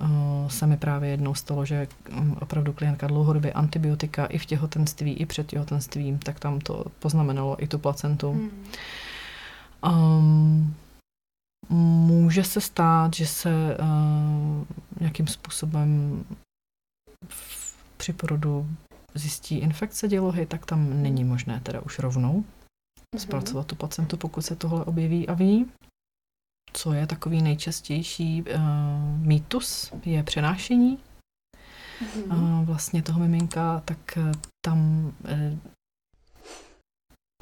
uh, 0.02 0.48
se 0.48 0.68
mi 0.68 0.78
právě 0.78 1.10
jednou 1.10 1.36
stalo, 1.36 1.65
že 1.65 1.88
um, 2.18 2.38
opravdu 2.42 2.74
klientka 2.74 3.08
dlouhodobě 3.08 3.54
antibiotika 3.54 4.26
i 4.26 4.38
v 4.38 4.46
těhotenství, 4.46 5.13
i 5.13 5.26
před 5.26 5.48
těhotenstvím, 5.48 6.20
tak 6.20 6.39
tam 6.39 6.60
to 6.60 6.86
poznamenalo 7.00 7.63
i 7.63 7.68
tu 7.68 7.80
placentu. 7.80 8.34
Mm. 8.34 8.50
Um, 9.86 10.76
může 11.70 12.44
se 12.44 12.62
stát, 12.62 13.13
že 13.13 13.28
se 13.28 13.78
uh, 13.80 14.65
nějakým 15.00 15.28
způsobem 15.28 16.24
v, 17.28 17.76
při 17.98 18.13
porodu 18.13 18.68
zjistí 19.13 19.58
infekce 19.58 20.08
dělohy, 20.08 20.46
tak 20.46 20.65
tam 20.65 21.04
není 21.04 21.24
možné 21.24 21.60
teda 21.63 21.82
už 21.82 22.00
rovnou 22.00 22.44
mm-hmm. 22.44 23.20
zpracovat 23.20 23.68
tu 23.68 23.76
placentu, 23.76 24.18
pokud 24.18 24.42
se 24.42 24.56
tohle 24.56 24.86
objeví 24.86 25.28
a 25.28 25.34
ví 25.34 25.65
co 26.73 26.93
je 26.93 27.08
takový 27.08 27.41
nejčastější 27.41 28.43
uh, 28.43 28.62
mýtus, 29.17 29.93
je 30.05 30.23
přenášení 30.23 30.97
mm-hmm. 32.01 32.60
uh, 32.60 32.65
vlastně 32.65 33.01
toho 33.01 33.19
miminka, 33.19 33.82
tak 33.86 33.97
uh, 34.17 34.32
tam 34.65 35.12
uh, 35.23 35.60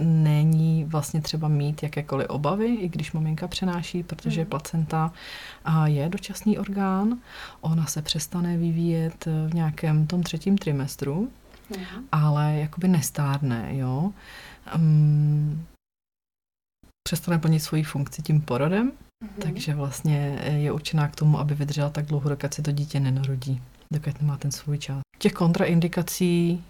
není 0.01 0.83
vlastně 0.83 1.21
třeba 1.21 1.47
mít 1.47 1.83
jakékoliv 1.83 2.27
obavy, 2.29 2.75
i 2.75 2.89
když 2.89 3.11
maminka 3.11 3.47
přenáší, 3.47 4.03
protože 4.03 4.41
mm. 4.41 4.49
placenta 4.49 5.13
je 5.85 6.09
dočasný 6.09 6.57
orgán, 6.57 7.19
ona 7.61 7.85
se 7.85 8.01
přestane 8.01 8.57
vyvíjet 8.57 9.25
v 9.25 9.53
nějakém 9.53 10.07
tom 10.07 10.23
třetím 10.23 10.57
trimestru, 10.57 11.31
mm. 11.77 11.83
ale 12.11 12.55
jakoby 12.55 12.87
nestárne, 12.87 13.69
jo. 13.71 14.11
Um, 14.75 15.65
přestane 17.07 17.39
plnit 17.39 17.59
svoji 17.59 17.83
funkci 17.83 18.21
tím 18.21 18.41
porodem 18.41 18.91
Mm-hmm. 19.23 19.41
Takže 19.41 19.75
vlastně 19.75 20.39
je 20.57 20.71
určená 20.71 21.07
k 21.07 21.15
tomu, 21.15 21.39
aby 21.39 21.55
vydržela 21.55 21.89
tak 21.89 22.05
dlouho, 22.05 22.29
dokud 22.29 22.53
se 22.53 22.61
to 22.61 22.71
dítě 22.71 22.99
nenarodí, 22.99 23.61
dokud 23.93 24.21
nemá 24.21 24.37
ten 24.37 24.51
svůj 24.51 24.77
čas. 24.77 25.01
Těch 25.17 25.33
kontraindikací 25.33 26.63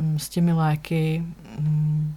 mm, 0.00 0.18
s 0.18 0.28
těmi 0.28 0.52
léky 0.52 1.24
mm, 1.58 2.14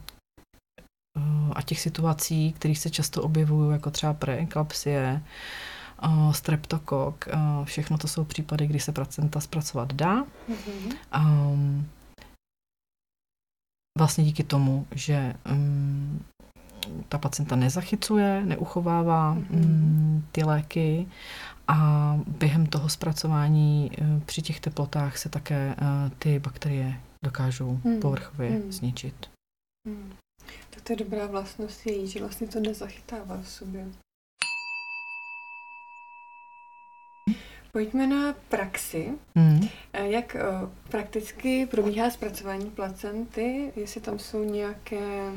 eh, 1.18 1.54
a 1.54 1.62
těch 1.62 1.80
situací, 1.80 2.54
které 2.54 2.76
se 2.76 2.90
často 2.90 3.24
objevují, 3.24 3.72
jako 3.72 3.92
třeba 3.92 4.14
preeklapsie, 4.14 5.22
eh, 6.04 6.34
streptokok, 6.34 7.28
všechno 7.64 7.98
to 7.98 8.08
jsou 8.08 8.24
případy, 8.24 8.68
kdy 8.68 8.80
se 8.80 8.92
placenta 8.92 9.40
zpracovat 9.40 9.94
dá. 9.94 10.24
Mm-hmm. 10.24 10.94
Um, 11.22 11.88
vlastně 13.98 14.24
díky 14.24 14.44
tomu, 14.44 14.88
že 14.92 15.34
um, 15.52 16.26
ta 17.10 17.18
pacienta 17.18 17.56
nezachycuje, 17.56 18.46
neuchovává 18.46 19.36
mm-hmm. 19.36 20.22
ty 20.32 20.44
léky 20.44 21.08
a 21.68 22.20
během 22.28 22.66
toho 22.66 22.90
zpracování 22.90 23.92
uh, 24.02 24.22
při 24.26 24.42
těch 24.42 24.60
teplotách 24.60 25.18
se 25.18 25.30
také 25.30 25.76
uh, 25.82 26.12
ty 26.20 26.40
bakterie 26.40 27.00
dokážou 27.24 27.80
mm. 27.84 28.00
povrchově 28.00 28.50
mm. 28.50 28.72
zničit. 28.72 29.30
Mm. 29.88 30.14
Tak 30.70 30.82
to 30.84 30.94
je 30.94 30.98
dobrá 30.98 31.26
vlastnost 31.26 31.86
její, 31.86 32.08
že 32.08 32.20
vlastně 32.20 32.48
to 32.48 32.60
nezachytává 32.60 33.38
v 33.42 33.48
sobě. 33.48 33.88
Pojďme 37.72 38.08
na 38.08 38.34
praxi. 38.50 39.14
Mm. 39.36 39.68
Jak 39.94 40.36
prakticky 40.90 41.66
probíhá 41.66 42.10
zpracování 42.10 42.70
placenty? 42.70 43.74
Jestli 43.76 44.02
tam 44.02 44.20
jsou 44.20 44.44
nějaké 44.44 45.32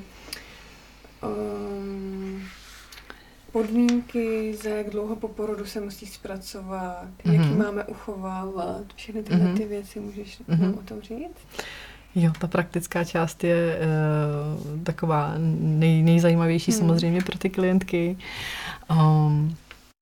um, 1.22 2.42
podmínky, 3.52 4.57
za 4.62 4.68
jak 4.68 4.90
dlouho 4.90 5.16
po 5.16 5.28
porodu 5.28 5.66
se 5.66 5.81
musí 5.81 6.07
zpracovat, 6.07 7.09
mm-hmm. 7.24 7.33
jaký 7.33 7.54
máme 7.54 7.85
uchovávat, 7.85 8.85
všechny 8.94 9.22
tyhle 9.22 9.46
mm-hmm. 9.46 9.57
ty 9.57 9.64
věci, 9.64 10.00
můžeš 10.00 10.40
mm-hmm. 10.40 10.61
nám 10.61 10.74
o 10.74 10.83
tom 10.83 11.00
říct? 11.00 11.64
Jo, 12.14 12.33
ta 12.38 12.46
praktická 12.46 13.04
část 13.04 13.44
je 13.44 13.78
uh, 13.78 14.83
taková 14.83 15.35
nej, 15.38 16.02
nejzajímavější 16.02 16.70
hmm. 16.70 16.81
samozřejmě 16.81 17.22
pro 17.22 17.38
ty 17.38 17.50
klientky. 17.50 18.16
Um, 18.90 19.57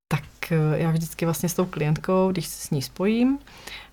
tak 0.09 0.25
uh, 0.51 0.81
já 0.81 0.91
vždycky 0.91 1.25
vlastně 1.25 1.49
s 1.49 1.55
tou 1.55 1.65
klientkou, 1.65 2.33
když 2.33 2.47
se 2.47 2.67
s 2.67 2.71
ní 2.71 2.83
spojím, 2.83 3.39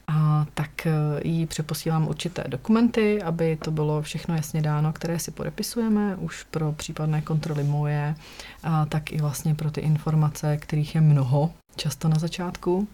a 0.08 0.46
tak 0.54 0.86
e, 0.88 0.92
jí 1.24 1.46
přeposílám 1.46 2.08
určité 2.08 2.44
dokumenty, 2.48 3.24
aby 3.24 3.56
to 3.56 3.72
bylo 3.72 4.02
všechno 4.02 4.36
jasně 4.36 4.62
dáno, 4.62 4.94
které 4.94 5.20
si 5.20 5.32
podepisujeme 5.32 6.16
už 6.16 6.44
pro 6.44 6.72
případné 6.72 7.22
kontroly 7.22 7.64
moje, 7.64 8.16
a 8.64 8.86
tak 8.86 9.12
i 9.12 9.22
vlastně 9.22 9.56
pro 9.56 9.72
ty 9.72 9.82
informace, 9.82 10.58
kterých 10.58 10.96
je 10.96 11.02
mnoho, 11.02 11.52
často 11.76 12.08
na 12.08 12.20
začátku. 12.20 12.88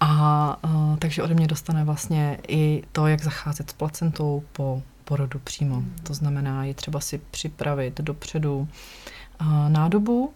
A, 0.00 0.06
a 0.62 0.94
e, 0.94 0.96
takže 0.96 1.22
ode 1.22 1.34
mě 1.34 1.46
dostane 1.46 1.84
vlastně 1.84 2.38
i 2.48 2.82
to, 2.92 3.06
jak 3.06 3.22
zacházet 3.22 3.70
s 3.70 3.72
placentou 3.72 4.42
po 4.52 4.82
porodu 5.04 5.38
přímo. 5.38 5.74
Hmm. 5.74 5.94
To 6.02 6.14
znamená, 6.14 6.64
je 6.64 6.74
třeba 6.74 7.00
si 7.00 7.20
připravit 7.30 8.00
dopředu 8.00 8.68
a, 9.38 9.68
nádobu, 9.68 10.32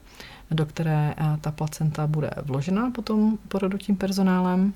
do 0.50 0.66
které 0.66 1.14
ta 1.40 1.50
placenta 1.50 2.06
bude 2.06 2.30
vložena 2.42 2.90
potom 2.90 3.38
porodu 3.48 3.78
tím 3.78 3.96
personálem 3.96 4.72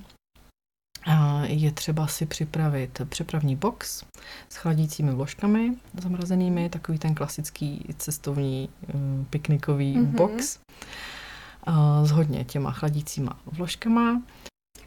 je 1.42 1.72
třeba 1.72 2.06
si 2.06 2.26
připravit 2.26 3.00
přepravní 3.08 3.56
box 3.56 4.04
s 4.48 4.56
chladícími 4.56 5.12
vložkami 5.12 5.72
zamrazenými, 6.02 6.68
takový 6.68 6.98
ten 6.98 7.14
klasický 7.14 7.84
cestovní 7.98 8.68
um, 8.94 9.26
piknikový 9.30 9.96
mm-hmm. 9.96 10.16
box 10.16 10.58
s 12.04 12.10
hodně 12.10 12.44
těma 12.44 12.70
chladícíma 12.72 13.38
vložkama. 13.46 14.22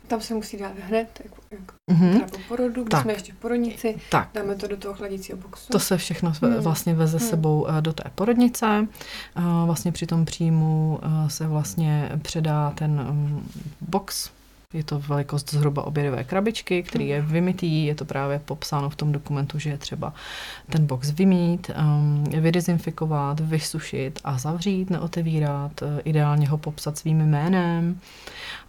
Tam 0.08 0.22
se 0.22 0.34
musí 0.34 0.58
dát 0.58 0.72
hned, 0.88 1.22
jako, 1.24 1.42
jako 1.52 1.74
mm-hmm. 1.92 2.30
po 2.30 2.38
porodu, 2.48 2.84
když 2.84 2.92
tak. 2.92 3.02
jsme 3.02 3.14
ještě 3.14 3.34
v 3.34 3.36
porodnici, 3.36 3.98
tak. 4.12 4.30
dáme 4.34 4.56
to 4.56 4.68
do 4.68 4.78
toho 4.78 4.94
chladícího 4.94 5.38
boxu. 5.38 5.72
To 5.72 5.80
se 5.80 5.98
všechno 5.98 6.34
mm. 6.42 6.54
vlastně 6.54 6.94
veze 6.94 7.18
mm. 7.18 7.30
sebou 7.30 7.68
eh, 7.70 7.82
do 7.82 7.94
té 7.94 8.04
porodnice. 8.16 8.88
Vlastně 9.66 9.92
při 9.92 10.08
tom 10.08 10.26
příjmu 10.26 11.00
eh, 11.04 11.30
se 11.30 11.48
vlastně 11.48 12.12
předá 12.22 12.72
ten 12.72 12.92
mm, 12.92 13.50
box 13.82 14.32
je 14.74 14.84
to 14.84 15.00
velikost 15.00 15.52
zhruba 15.54 15.84
obědové 15.84 16.24
krabičky, 16.24 16.84
který 16.84 17.08
je 17.08 17.22
vymitý, 17.22 17.86
je 17.86 17.96
to 17.96 18.06
právě 18.06 18.40
popsáno 18.40 18.90
v 18.90 18.96
tom 18.96 19.12
dokumentu, 19.12 19.60
že 19.60 19.70
je 19.70 19.78
třeba 19.78 20.14
ten 20.70 20.86
box 20.86 21.12
vymít, 21.12 21.72
um, 21.80 22.24
vydezinfikovat, 22.24 23.40
vysušit 23.40 24.20
a 24.24 24.38
zavřít, 24.38 24.90
neotevírat, 24.90 25.82
uh, 25.82 25.88
ideálně 26.04 26.50
ho 26.50 26.58
popsat 26.58 26.98
svým 26.98 27.18
jménem, 27.18 28.00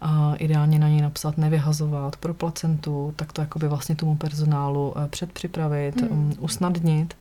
uh, 0.03 0.35
ideálně 0.37 0.79
na 0.79 0.89
něj 0.89 1.01
napsat 1.01 1.37
nevyhazovat 1.37 2.15
pro 2.15 2.33
placentu, 2.33 3.13
tak 3.15 3.33
to 3.33 3.41
jakoby 3.41 3.67
vlastně 3.67 3.95
tomu 3.95 4.15
personálu 4.15 4.89
uh, 4.89 5.07
předpřipravit, 5.07 6.01
hmm. 6.01 6.11
um, 6.11 6.33
usnadnit. 6.39 7.15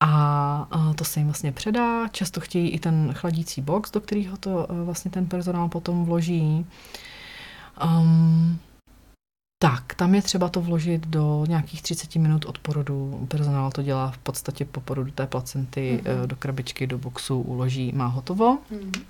A 0.00 0.68
to 0.94 1.04
se 1.04 1.20
jim 1.20 1.26
vlastně 1.26 1.52
předá. 1.52 2.08
Často 2.08 2.40
chtějí 2.40 2.68
i 2.68 2.78
ten 2.78 3.12
chladící 3.14 3.60
box, 3.60 3.90
do 3.90 4.00
kterého 4.00 4.36
to 4.36 4.66
vlastně 4.84 5.10
ten 5.10 5.26
personál 5.26 5.68
potom 5.68 6.04
vloží. 6.04 6.66
Um, 7.84 8.58
tak, 9.62 9.94
tam 9.94 10.14
je 10.14 10.22
třeba 10.22 10.48
to 10.48 10.60
vložit 10.60 11.06
do 11.06 11.44
nějakých 11.48 11.82
30 11.82 12.16
minut 12.16 12.44
od 12.44 12.58
porodu. 12.58 13.26
Personál 13.28 13.70
to 13.70 13.82
dělá 13.82 14.10
v 14.10 14.18
podstatě 14.18 14.64
po 14.64 14.80
porodu 14.80 15.10
té 15.10 15.26
placenty 15.26 16.00
mm-hmm. 16.02 16.26
do 16.26 16.36
krabičky, 16.36 16.86
do 16.86 16.98
boxu 16.98 17.40
uloží, 17.40 17.92
má 17.92 18.06
hotovo. 18.06 18.58
Mm-hmm. 18.72 19.02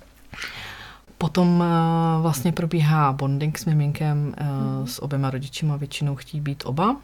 Potom 1.17 1.59
uh, 1.59 2.21
vlastně 2.21 2.51
probíhá 2.51 3.13
bonding 3.13 3.57
s 3.57 3.65
miminkem, 3.65 4.27
uh, 4.27 4.47
mm-hmm. 4.47 4.83
s 4.85 5.03
oběma 5.03 5.29
rodičima, 5.29 5.77
většinou 5.77 6.15
chtí 6.15 6.41
být 6.41 6.63
oba. 6.65 6.95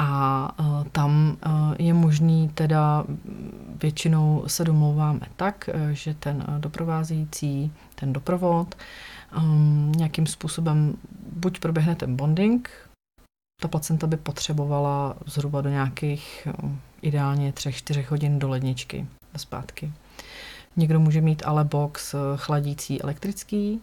A 0.00 0.52
uh, 0.60 0.84
tam 0.84 1.36
uh, 1.46 1.74
je 1.78 1.94
možný 1.94 2.48
teda 2.48 3.04
většinou 3.82 4.44
se 4.46 4.64
domlouváme 4.64 5.20
tak, 5.36 5.70
uh, 5.74 5.90
že 5.90 6.14
ten 6.14 6.44
uh, 6.48 6.58
doprovázející, 6.58 7.72
ten 7.94 8.12
doprovod, 8.12 8.74
um, 9.36 9.92
nějakým 9.96 10.26
způsobem 10.26 10.94
buď 11.32 11.58
proběhne 11.58 11.96
ten 11.96 12.16
bonding, 12.16 12.70
ta 13.60 13.68
placenta 13.68 14.06
by 14.06 14.16
potřebovala 14.16 15.16
zhruba 15.26 15.60
do 15.60 15.70
nějakých 15.70 16.48
um, 16.62 16.80
ideálně 17.02 17.52
3-4 17.52 18.04
hodin 18.08 18.38
do 18.38 18.48
ledničky 18.48 19.06
zpátky. 19.36 19.92
Někdo 20.76 21.00
může 21.00 21.20
mít 21.20 21.42
ale 21.46 21.64
box 21.64 22.14
eh, 22.14 22.18
chladící 22.36 23.02
elektrický, 23.02 23.80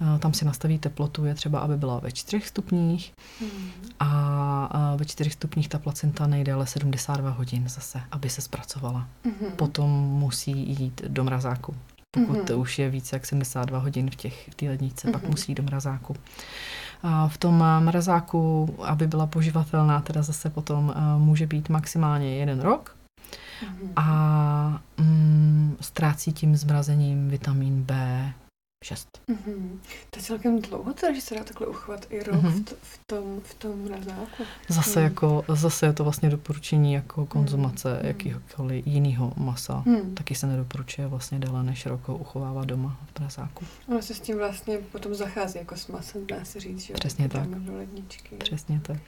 eh, 0.00 0.18
tam 0.18 0.34
si 0.34 0.44
nastaví 0.44 0.78
teplotu, 0.78 1.24
je 1.24 1.34
třeba, 1.34 1.60
aby 1.60 1.76
byla 1.76 1.98
ve 1.98 2.12
4 2.12 2.46
stupních 2.46 3.12
hmm. 3.40 3.70
a 4.00 4.96
ve 4.96 5.04
4 5.04 5.30
stupních 5.30 5.68
ta 5.68 5.78
placenta 5.78 6.26
nejdéle 6.26 6.66
72 6.66 7.30
hodin 7.30 7.68
zase, 7.68 8.00
aby 8.10 8.30
se 8.30 8.40
zpracovala. 8.40 9.08
Hmm. 9.24 9.52
Potom 9.56 9.90
musí 10.00 10.80
jít 10.80 11.02
do 11.08 11.24
mrazáku. 11.24 11.74
Pokud 12.16 12.36
mm-hmm. 12.36 12.44
to 12.44 12.58
už 12.58 12.78
je 12.78 12.90
více 12.90 13.16
jak 13.16 13.26
72 13.26 13.78
hodin 13.78 14.10
v 14.10 14.14
těch 14.14 14.48
v 14.48 14.54
té 14.54 14.66
ledničce, 14.66 15.08
mm-hmm. 15.08 15.12
pak 15.12 15.28
musí 15.28 15.54
do 15.54 15.62
mrazáku. 15.62 16.16
A 17.02 17.28
v 17.28 17.38
tom 17.38 17.62
eh, 17.62 17.80
mrazáku, 17.80 18.74
aby 18.82 19.06
byla 19.06 19.26
poživatelná, 19.26 20.00
teda 20.00 20.22
zase 20.22 20.50
potom 20.50 20.88
uh, 20.88 21.22
může 21.22 21.46
být 21.46 21.68
maximálně 21.68 22.36
jeden 22.36 22.60
rok. 22.60 22.96
Mm-hmm. 23.62 23.92
A 23.96 24.82
mm, 24.96 25.76
ztrácí 25.80 26.32
tím 26.32 26.56
zmrazením 26.56 27.28
vitamin 27.28 27.82
B, 27.82 27.94
6. 28.84 29.08
Mm-hmm. 29.28 29.78
To 30.10 30.18
je 30.18 30.22
celkem 30.22 30.60
dlouho, 30.62 30.92
teda, 30.92 31.14
že 31.14 31.20
se 31.20 31.34
dá 31.34 31.44
takhle 31.44 31.66
uchovat 31.66 32.06
i 32.10 32.22
rok 32.22 32.42
mm-hmm. 32.42 32.64
v, 32.64 32.76
v, 32.82 33.00
tom, 33.06 33.40
v 33.40 33.54
tom 33.54 33.82
mrazáku. 33.82 34.42
Zase, 34.68 35.00
mm. 35.00 35.04
jako, 35.04 35.44
zase 35.48 35.86
je 35.86 35.92
to 35.92 36.04
vlastně 36.04 36.30
doporučení 36.30 36.92
jako 36.92 37.26
konzumace 37.26 37.94
mm. 37.94 38.06
jakýhokoliv 38.06 38.86
jiného 38.86 39.32
masa. 39.36 39.82
Mm. 39.86 40.14
Taky 40.14 40.34
se 40.34 40.46
nedoporučuje 40.46 41.06
vlastně 41.06 41.38
déle 41.38 41.62
než 41.62 41.86
rok 41.86 42.08
uchovávat 42.08 42.66
doma 42.66 42.98
v 43.14 43.20
mrazáku. 43.20 43.64
Ono 43.88 44.02
se 44.02 44.14
s 44.14 44.20
tím 44.20 44.38
vlastně 44.38 44.78
potom 44.78 45.14
zachází 45.14 45.58
jako 45.58 45.76
s 45.76 45.86
masem, 45.86 46.26
dá 46.26 46.44
se 46.44 46.60
říct, 46.60 46.80
že 46.80 46.94
Přesně 46.94 47.28
tak. 47.28 47.48
do 47.48 47.76
ledničky. 47.76 48.36
Přesně 48.36 48.80
tak. 48.80 48.98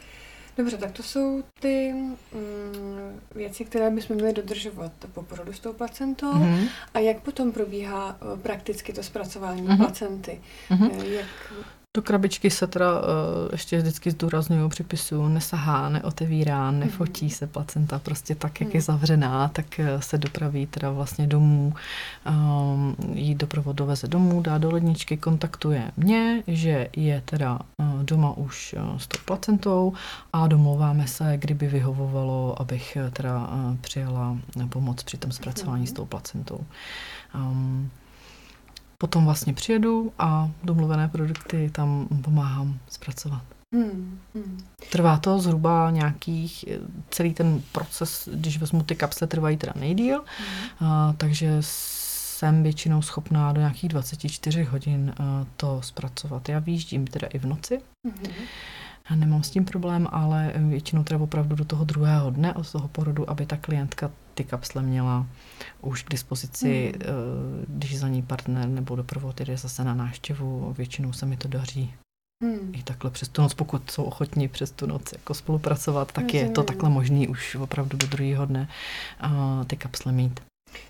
Dobře, 0.61 0.77
tak 0.77 0.92
to 0.92 1.03
jsou 1.03 1.42
ty 1.61 1.92
mm, 1.92 3.20
věci, 3.35 3.64
které 3.64 3.90
bychom 3.90 4.16
měli 4.16 4.33
dodržovat 4.33 4.92
po 5.12 5.23
porodu 5.23 5.53
s 5.53 5.61
tou 5.61 5.73
placentou. 5.73 6.33
Mm-hmm. 6.33 6.68
A 6.94 6.99
jak 6.99 7.20
potom 7.20 7.53
probíhá 7.53 8.16
uh, 8.23 8.40
prakticky 8.40 8.92
to 8.92 9.03
zpracování 9.03 9.62
mm-hmm. 9.62 9.77
placenty? 9.77 10.40
Mm-hmm. 10.70 11.05
Jak 11.05 11.53
do 11.96 12.03
krabičky 12.03 12.50
se 12.50 12.66
teda 12.66 13.00
uh, 13.00 13.07
ještě 13.53 13.79
vždycky 13.79 14.11
zdůraznuju 14.11 14.68
připisu, 14.68 15.29
nesahá, 15.29 15.88
neotevírá, 15.88 16.70
nefotí 16.70 17.24
mm. 17.24 17.31
se 17.31 17.46
placenta, 17.46 17.98
prostě 17.98 18.35
tak, 18.35 18.61
jak 18.61 18.74
je 18.74 18.81
zavřená, 18.81 19.48
tak 19.48 19.81
eh, 19.81 20.03
se 20.03 20.18
dopraví 20.18 20.66
teda 20.66 20.90
vlastně 20.90 21.26
domů, 21.26 21.74
um, 22.29 22.96
jí 23.12 23.35
doprovod 23.35 23.76
doveze 23.76 24.09
domů, 24.09 24.40
dá 24.40 24.59
do 24.59 24.70
ledničky, 24.70 25.16
kontaktuje 25.16 25.90
mě, 25.96 26.42
že 26.46 26.88
je 26.96 27.22
teda 27.24 27.59
uh, 27.79 28.05
doma 28.05 28.37
už 28.37 28.74
uh, 28.79 28.98
s 28.98 29.07
tou 29.07 29.18
placentou 29.24 29.92
a 30.33 30.46
domlouváme 30.46 31.07
se, 31.07 31.33
kdyby 31.37 31.66
vyhovovalo, 31.68 32.61
abych 32.61 32.96
teda 33.12 33.38
uh, 33.38 33.76
přijela 33.76 34.37
pomoc 34.68 35.03
při 35.03 35.16
tom 35.16 35.33
zpracování 35.33 35.87
s 35.87 35.92
tou 35.92 36.05
placentou. 36.05 36.61
Um, 37.35 37.90
Potom 39.01 39.25
vlastně 39.25 39.53
přijedu 39.53 40.13
a 40.19 40.51
domluvené 40.65 41.09
produkty 41.09 41.71
tam 41.73 42.09
pomáhám 42.23 42.79
zpracovat. 42.89 43.43
Hmm, 43.75 44.19
hmm. 44.35 44.59
Trvá 44.93 45.19
to 45.19 45.39
zhruba 45.39 45.91
nějakých, 45.91 46.65
celý 47.11 47.35
ten 47.35 47.63
proces, 47.73 48.29
když 48.33 48.59
vezmu 48.59 48.83
ty 48.83 48.97
kapsle, 48.97 49.27
trvají 49.27 49.57
teda 49.57 49.73
nejdíl, 49.77 50.25
hmm. 50.39 50.91
a, 50.91 51.15
takže 51.17 51.57
jsem 51.61 52.63
většinou 52.63 53.03
schopná 53.03 53.53
do 53.53 53.61
nějakých 53.61 53.89
24 53.89 54.63
hodin 54.63 55.15
a, 55.19 55.47
to 55.57 55.83
zpracovat. 55.83 56.49
Já 56.49 56.59
výjíždím 56.59 57.07
teda 57.07 57.27
i 57.27 57.39
v 57.39 57.47
noci, 57.47 57.81
hmm. 58.05 58.33
Já 59.11 59.17
nemám 59.17 59.43
s 59.43 59.51
tím 59.51 59.65
problém, 59.65 60.09
ale 60.11 60.53
většinou 60.57 61.05
teda 61.05 61.21
opravdu 61.21 61.57
do 61.57 61.65
toho 61.65 61.85
druhého 61.85 62.31
dne 62.31 62.55
od 62.55 62.73
toho 62.73 62.89
porodu, 62.89 63.31
aby 63.31 63.47
ta 63.47 63.57
klientka 63.57 64.11
ty 64.40 64.44
kapsle 64.44 64.83
měla 64.83 65.26
už 65.81 66.03
k 66.03 66.11
dispozici, 66.11 66.92
hmm. 66.92 67.64
když 67.68 67.98
za 67.98 68.09
ní 68.09 68.22
partner 68.22 68.68
nebo 68.68 68.96
doprovod 68.96 69.40
jde 69.40 69.57
zase 69.57 69.85
na 69.85 69.94
návštěvu. 69.94 70.74
Většinou 70.79 71.12
se 71.12 71.26
mi 71.26 71.37
to 71.37 71.48
daří 71.48 71.94
Hmm. 72.44 72.72
I 72.74 72.83
takhle 72.83 73.11
přes 73.11 73.29
tu 73.29 73.42
noc, 73.42 73.55
pokud 73.55 73.90
jsou 73.90 74.05
ochotní 74.05 74.48
přes 74.48 74.70
tu 74.70 74.87
noc 74.87 75.12
jako 75.12 75.35
spolupracovat, 75.35 76.12
tak 76.12 76.35
je 76.35 76.50
to 76.50 76.62
takhle 76.62 76.90
možný 76.90 77.29
už 77.29 77.55
opravdu 77.55 77.96
do 77.96 78.07
druhého 78.07 78.46
dne 78.46 78.68
uh, 79.24 79.64
ty 79.64 79.76
kapsle 79.76 80.12
mít. 80.12 80.40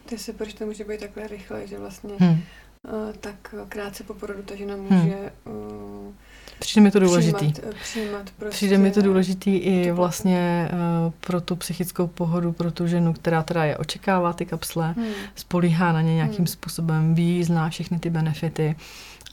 To 0.07 0.15
je 0.15 0.19
super, 0.19 0.49
že 0.49 0.55
to 0.55 0.67
může 0.67 0.85
být 0.85 1.01
takhle 1.01 1.29
rychle, 1.29 1.67
že 1.67 1.79
vlastně 1.79 2.15
hmm. 2.19 2.31
uh, 2.31 3.13
tak 3.21 3.55
krátce 3.69 4.05
po 4.05 4.15
porodu 4.15 4.43
ta 4.43 4.57
žena 4.57 4.77
může 4.77 5.33
hmm. 5.47 5.57
uh, 5.57 6.15
Přijde 6.59 6.85
mi 6.85 6.91
to 6.91 7.01
důležitý. 7.01 7.53
Přijímat, 7.53 7.75
přijímat 7.83 8.31
prostě 8.39 8.57
Přijde 8.57 8.79
mi 8.79 8.91
to 8.91 9.03
důležitý 9.03 9.57
i 9.57 9.93
vlastně 9.93 10.71
uh, 10.73 11.13
pro 11.21 11.41
tu 11.41 11.57
psychickou 11.57 12.07
pohodu, 12.07 12.53
pro 12.53 12.71
tu 12.71 12.87
ženu, 12.87 13.13
která 13.13 13.43
teda 13.43 13.65
je 13.65 13.77
očekává 13.77 14.33
ty 14.33 14.47
kapsle, 14.47 14.93
hmm. 14.93 15.07
spolíhá 15.35 15.93
na 15.93 16.03
ně 16.03 16.15
nějakým 16.15 16.39
hmm. 16.39 16.47
způsobem, 16.47 17.15
ví, 17.15 17.45
zná 17.45 17.71
všechny 17.71 17.99
ty 17.99 18.11
benefity 18.11 18.77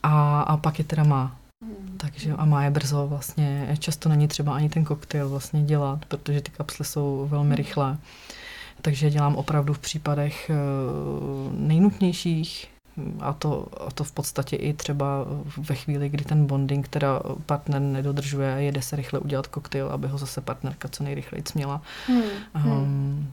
a, 0.04 0.42
a 0.42 0.58
pak 0.58 0.80
je 0.80 0.86
teda 0.86 1.04
má. 1.04 1.36
Hmm. 1.64 1.98
Takže 1.98 2.34
a 2.38 2.46
má 2.46 2.64
je 2.64 2.70
brzo 2.70 3.08
vlastně. 3.08 3.78
Často 3.80 4.10
není 4.10 4.28
třeba 4.28 4.56
ani 4.56 4.70
ten 4.70 4.84
koktejl 4.84 5.30
vlastně 5.30 5.64
dělat, 5.64 6.06
protože 6.06 6.42
ty 6.42 6.52
kapsle 6.52 6.86
jsou 6.86 7.28
velmi 7.30 7.50
hmm. 7.50 7.56
rychlé. 7.56 7.98
Takže 8.82 9.10
dělám 9.10 9.36
opravdu 9.36 9.74
v 9.74 9.80
případech 9.80 10.50
eh, 10.50 10.54
nejnutnějších 11.52 12.68
a 13.20 13.34
to, 13.34 13.68
a 13.88 13.92
to 13.92 14.04
v 14.04 14.12
podstatě 14.12 14.56
i 14.56 14.74
třeba 14.74 15.26
ve 15.58 15.76
chvíli, 15.76 16.10
kdy 16.10 16.24
ten 16.24 16.46
bonding 16.46 16.88
teda 16.88 17.20
partner 17.46 17.82
nedodržuje, 17.82 18.48
jede 18.48 18.82
se 18.82 18.96
rychle 18.96 19.20
udělat 19.20 19.48
koktejl, 19.48 19.90
aby 19.90 20.08
ho 20.08 20.18
zase 20.18 20.42
partnerka 20.42 20.88
co 20.88 21.04
nejrychleji 21.04 21.44
směla. 21.48 21.82
Hmm. 22.08 22.22
Um, 22.66 23.32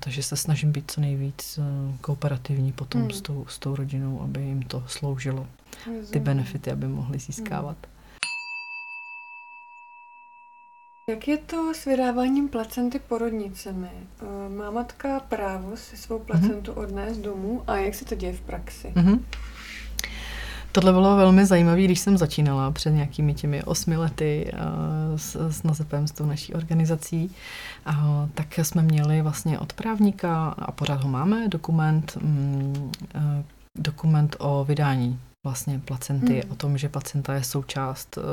takže 0.00 0.22
se 0.22 0.36
snažím 0.36 0.72
být 0.72 0.90
co 0.90 1.00
nejvíc 1.00 1.58
uh, 1.58 1.96
kooperativní 2.00 2.72
potom 2.72 3.00
hmm. 3.00 3.10
s, 3.10 3.20
tou, 3.20 3.46
s 3.48 3.58
tou 3.58 3.76
rodinou, 3.76 4.22
aby 4.22 4.42
jim 4.42 4.62
to 4.62 4.84
sloužilo. 4.86 5.46
Ty 6.10 6.20
benefity, 6.20 6.70
aby 6.70 6.88
mohli 6.88 7.18
získávat. 7.18 7.76
Hmm. 7.82 7.95
Jak 11.10 11.28
je 11.28 11.38
to 11.38 11.74
s 11.74 11.84
vydáváním 11.84 12.48
placenty 12.48 12.98
porodnicemi? 12.98 13.90
Eh, 13.92 14.48
má 14.48 14.70
matka 14.70 15.20
právo 15.20 15.76
si 15.76 15.96
svou 15.96 16.18
placentu 16.18 16.72
mm-hmm. 16.72 16.82
odnést 16.82 17.18
domů 17.18 17.62
a 17.66 17.76
jak 17.76 17.94
se 17.94 18.04
to 18.04 18.14
děje 18.14 18.32
v 18.32 18.40
praxi? 18.40 18.92
Mm-hmm. 18.96 19.20
Tohle 20.72 20.92
bylo 20.92 21.16
velmi 21.16 21.46
zajímavé, 21.46 21.82
když 21.82 22.00
jsem 22.00 22.16
začínala 22.16 22.70
před 22.70 22.90
nějakými 22.90 23.34
těmi 23.34 23.62
osmi 23.62 23.96
lety 23.96 24.52
uh, 24.52 25.16
s, 25.16 25.50
s 25.50 25.62
Nazepem, 25.62 26.06
s 26.06 26.12
tou 26.12 26.26
naší 26.26 26.54
organizací. 26.54 27.30
Uh, 27.88 27.94
tak 28.34 28.58
jsme 28.58 28.82
měli 28.82 29.22
vlastně 29.22 29.58
od 29.58 29.72
právníka, 29.72 30.48
a 30.48 30.72
pořád 30.72 31.02
ho 31.02 31.08
máme, 31.08 31.48
dokument, 31.48 32.18
um, 32.22 32.72
uh, 33.14 33.22
dokument 33.74 34.36
o 34.38 34.64
vydání 34.64 35.20
vlastně 35.46 35.78
placenty, 35.78 36.42
mm. 36.44 36.52
o 36.52 36.54
tom, 36.54 36.78
že 36.78 36.88
placenta 36.88 37.34
je 37.34 37.44
součást 37.44 38.18
uh, 38.18 38.24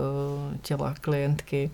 těla 0.62 0.94
klientky 1.02 1.72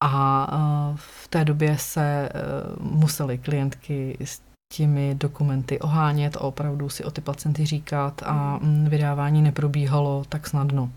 a 0.00 0.46
uh, 0.52 0.96
v 0.96 1.28
té 1.28 1.44
době 1.44 1.78
se 1.78 2.28
uh, 2.28 2.86
museli 2.86 3.38
klientky 3.38 4.16
s 4.24 4.40
těmi 4.72 5.14
dokumenty 5.14 5.80
ohánět 5.80 6.36
a 6.36 6.40
opravdu 6.40 6.88
si 6.88 7.04
o 7.04 7.10
ty 7.10 7.20
placenty 7.20 7.66
říkat 7.66 8.22
a 8.26 8.58
mm, 8.62 8.86
vydávání 8.88 9.42
neprobíhalo 9.42 10.24
tak 10.28 10.46
snadno. 10.46 10.90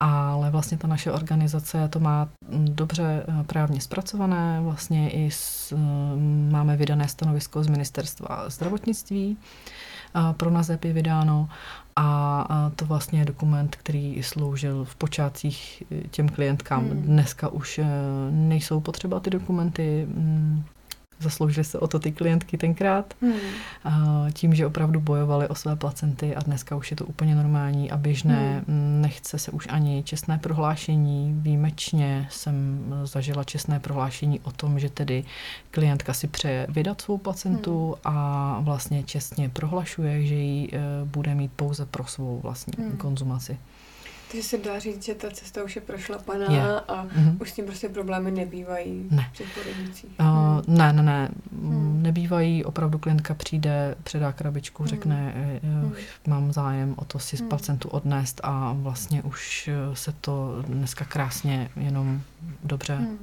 Ale 0.00 0.50
vlastně 0.50 0.78
ta 0.78 0.88
naše 0.88 1.12
organizace 1.12 1.88
to 1.88 2.00
má 2.00 2.28
mm, 2.48 2.74
dobře 2.74 3.26
právně 3.46 3.80
zpracované, 3.80 4.60
vlastně 4.60 5.10
i 5.10 5.30
s, 5.30 5.74
máme 6.50 6.76
vydané 6.76 7.08
stanovisko 7.08 7.64
z 7.64 7.68
ministerstva 7.68 8.50
zdravotnictví, 8.50 9.36
pro 10.36 10.50
NAZEP 10.50 10.84
je 10.84 10.92
vydáno 10.92 11.48
a 11.96 12.70
to 12.76 12.84
vlastně 12.84 13.18
je 13.18 13.24
dokument, 13.24 13.76
který 13.76 14.22
sloužil 14.22 14.84
v 14.84 14.96
počátcích 14.96 15.82
e, 15.92 16.08
těm 16.08 16.28
klientkám. 16.28 16.88
Hmm. 16.88 17.02
Dneska 17.02 17.48
už 17.48 17.78
e, 17.78 17.84
nejsou 18.30 18.80
potřeba 18.80 19.20
ty 19.20 19.30
dokumenty, 19.30 20.06
mm, 20.08 20.64
zasloužily 21.24 21.64
se 21.64 21.78
o 21.78 21.86
to 21.86 21.98
ty 21.98 22.12
klientky 22.12 22.58
tenkrát, 22.58 23.14
hmm. 23.22 23.32
tím, 24.32 24.54
že 24.54 24.66
opravdu 24.66 25.00
bojovali 25.00 25.48
o 25.48 25.54
své 25.54 25.76
placenty 25.76 26.36
a 26.36 26.40
dneska 26.40 26.76
už 26.76 26.90
je 26.90 26.96
to 26.96 27.06
úplně 27.06 27.34
normální 27.34 27.90
a 27.90 27.96
běžné. 27.96 28.64
Hmm. 28.68 29.00
Nechce 29.00 29.38
se 29.38 29.50
už 29.50 29.66
ani 29.70 30.02
čestné 30.02 30.38
prohlášení. 30.38 31.34
Výjimečně 31.42 32.26
jsem 32.30 32.84
zažila 33.04 33.44
čestné 33.44 33.80
prohlášení 33.80 34.40
o 34.40 34.50
tom, 34.50 34.78
že 34.78 34.90
tedy 34.90 35.24
klientka 35.70 36.12
si 36.14 36.26
přeje 36.26 36.66
vydat 36.68 37.00
svou 37.00 37.18
placentu 37.18 37.86
hmm. 37.86 38.00
a 38.04 38.58
vlastně 38.60 39.02
čestně 39.02 39.48
prohlašuje, 39.48 40.26
že 40.26 40.34
ji 40.34 40.68
e, 40.72 40.78
bude 41.04 41.34
mít 41.34 41.52
pouze 41.56 41.86
pro 41.86 42.04
svou 42.04 42.40
vlastní 42.42 42.74
hmm. 42.78 42.96
konzumaci. 42.96 43.58
Takže 44.34 44.48
se 44.48 44.58
dá 44.58 44.78
říct, 44.78 45.04
že 45.04 45.14
ta 45.14 45.30
cesta 45.30 45.64
už 45.64 45.76
je 45.76 45.82
prošlapaná 45.82 46.52
je. 46.52 46.80
a 46.80 47.06
mm-hmm. 47.06 47.36
už 47.40 47.50
s 47.50 47.52
tím 47.52 47.64
prostě 47.64 47.88
problémy 47.88 48.30
nebývají 48.30 49.08
ne. 49.10 49.30
při 49.32 49.44
uh, 49.44 50.26
hmm. 50.26 50.62
Ne, 50.66 50.92
ne, 50.92 51.02
ne. 51.02 51.28
Hmm. 51.52 52.02
Nebývají, 52.02 52.64
opravdu 52.64 52.98
klientka 52.98 53.34
přijde, 53.34 53.94
předá 54.02 54.32
krabičku, 54.32 54.82
hmm. 54.82 54.88
řekne, 54.88 55.34
hmm. 55.62 55.94
mám 56.26 56.52
zájem 56.52 56.94
o 56.98 57.04
to 57.04 57.18
si 57.18 57.36
hmm. 57.36 57.48
pacientu 57.48 57.88
odnést 57.88 58.40
a 58.42 58.72
vlastně 58.78 59.22
už 59.22 59.68
eh, 59.68 59.96
se 59.96 60.12
to 60.20 60.62
dneska 60.66 61.04
krásně 61.04 61.70
jenom 61.76 62.20
dobře 62.62 62.94
hmm. 62.94 63.18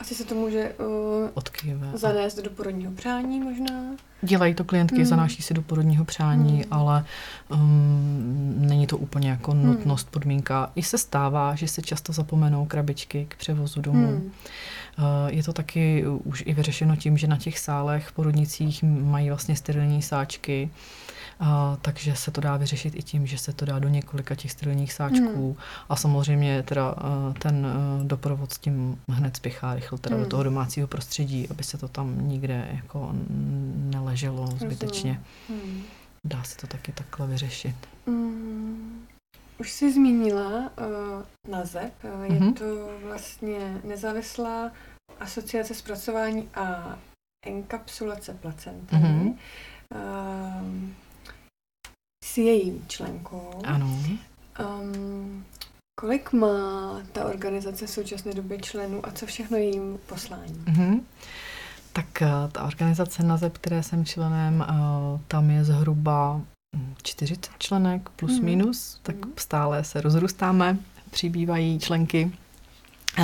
Asi 0.00 0.14
se 0.14 0.24
to 0.24 0.34
může 0.34 0.74
uh, 0.74 1.94
zanést 1.94 2.38
do 2.38 2.50
porodního 2.50 2.92
přání 2.92 3.40
možná? 3.40 3.74
Dělají 4.22 4.54
to 4.54 4.64
klientky, 4.64 4.96
hmm. 4.96 5.04
zanáší 5.04 5.42
si 5.42 5.54
do 5.54 5.62
porodního 5.62 6.04
přání, 6.04 6.52
hmm. 6.52 6.64
ale 6.70 7.04
um, 7.48 8.54
není 8.58 8.86
to 8.86 8.98
úplně 8.98 9.30
jako 9.30 9.50
hmm. 9.50 9.66
nutnost, 9.66 10.10
podmínka. 10.10 10.70
I 10.74 10.82
se 10.82 10.98
stává, 10.98 11.54
že 11.54 11.68
se 11.68 11.82
často 11.82 12.12
zapomenou 12.12 12.66
krabičky 12.66 13.26
k 13.28 13.36
převozu 13.36 13.80
domů. 13.80 14.08
Hmm. 14.08 14.30
Uh, 14.98 15.04
je 15.26 15.42
to 15.42 15.52
taky 15.52 16.04
už 16.24 16.42
i 16.46 16.54
vyřešeno 16.54 16.96
tím, 16.96 17.18
že 17.18 17.26
na 17.26 17.36
těch 17.36 17.58
sálech 17.58 18.12
porodnicích 18.12 18.82
mají 18.82 19.28
vlastně 19.28 19.56
sterilní 19.56 20.02
sáčky, 20.02 20.70
a, 21.40 21.76
takže 21.82 22.16
se 22.16 22.30
to 22.30 22.40
dá 22.40 22.56
vyřešit 22.56 22.94
i 22.96 23.02
tím, 23.02 23.26
že 23.26 23.38
se 23.38 23.52
to 23.52 23.64
dá 23.64 23.78
do 23.78 23.88
několika 23.88 24.34
těch 24.34 24.52
sterilních 24.52 24.92
sáčků. 24.92 25.44
Hmm. 25.46 25.54
A 25.88 25.96
samozřejmě 25.96 26.62
teda 26.62 26.94
ten 27.38 27.66
doprovod 28.02 28.52
s 28.52 28.58
tím 28.58 28.98
hned 29.08 29.36
spěchá 29.36 29.74
rychle 29.74 29.98
teda 29.98 30.16
hmm. 30.16 30.24
do 30.24 30.30
toho 30.30 30.42
domácího 30.42 30.88
prostředí, 30.88 31.48
aby 31.50 31.64
se 31.64 31.78
to 31.78 31.88
tam 31.88 32.28
nikde 32.28 32.68
jako 32.74 33.12
neleželo 34.08 34.46
zbytečně. 34.46 35.22
Hmm. 35.48 35.82
Dá 36.24 36.44
se 36.44 36.56
to 36.56 36.66
taky 36.66 36.92
takhle 36.92 37.26
vyřešit. 37.26 37.76
Hmm. 38.06 39.06
Už 39.58 39.70
jsi 39.70 39.92
zmínila 39.92 40.58
uh, 40.58 41.50
NAZEP, 41.50 41.92
uh, 42.04 42.22
je 42.22 42.40
mm-hmm. 42.40 42.54
to 42.54 42.98
vlastně 43.02 43.80
nezávislá 43.84 44.72
asociace 45.20 45.74
zpracování 45.74 46.48
a 46.54 46.98
enkapsulace 47.46 48.34
placenty. 48.34 48.96
Mm-hmm. 48.96 49.36
Uh, 49.94 50.90
jsi 52.24 52.40
jejím 52.40 52.84
členkou. 52.88 53.60
Ano. 53.64 53.98
Um, 54.80 55.44
kolik 56.00 56.32
má 56.32 57.02
ta 57.12 57.24
organizace 57.24 57.86
v 57.86 57.90
současné 57.90 58.34
době 58.34 58.58
členů 58.58 59.06
a 59.06 59.10
co 59.10 59.26
všechno 59.26 59.56
je 59.56 59.64
jejím 59.64 59.98
poslání? 60.06 60.54
Mm-hmm. 60.54 61.00
Tak 61.98 62.22
eh, 62.22 62.28
ta 62.52 62.62
organizace 62.62 63.22
NAZEP, 63.22 63.58
které 63.58 63.82
jsem 63.82 64.04
členem, 64.04 64.64
eh, 64.68 64.74
tam 65.28 65.50
je 65.50 65.64
zhruba 65.64 66.40
40 67.02 67.50
členek 67.58 68.08
plus 68.08 68.32
mm-hmm. 68.32 68.44
minus, 68.44 69.00
tak 69.02 69.16
mm-hmm. 69.16 69.32
stále 69.36 69.84
se 69.84 70.00
rozrůstáme, 70.00 70.78
přibývají 71.10 71.78
členky 71.78 72.32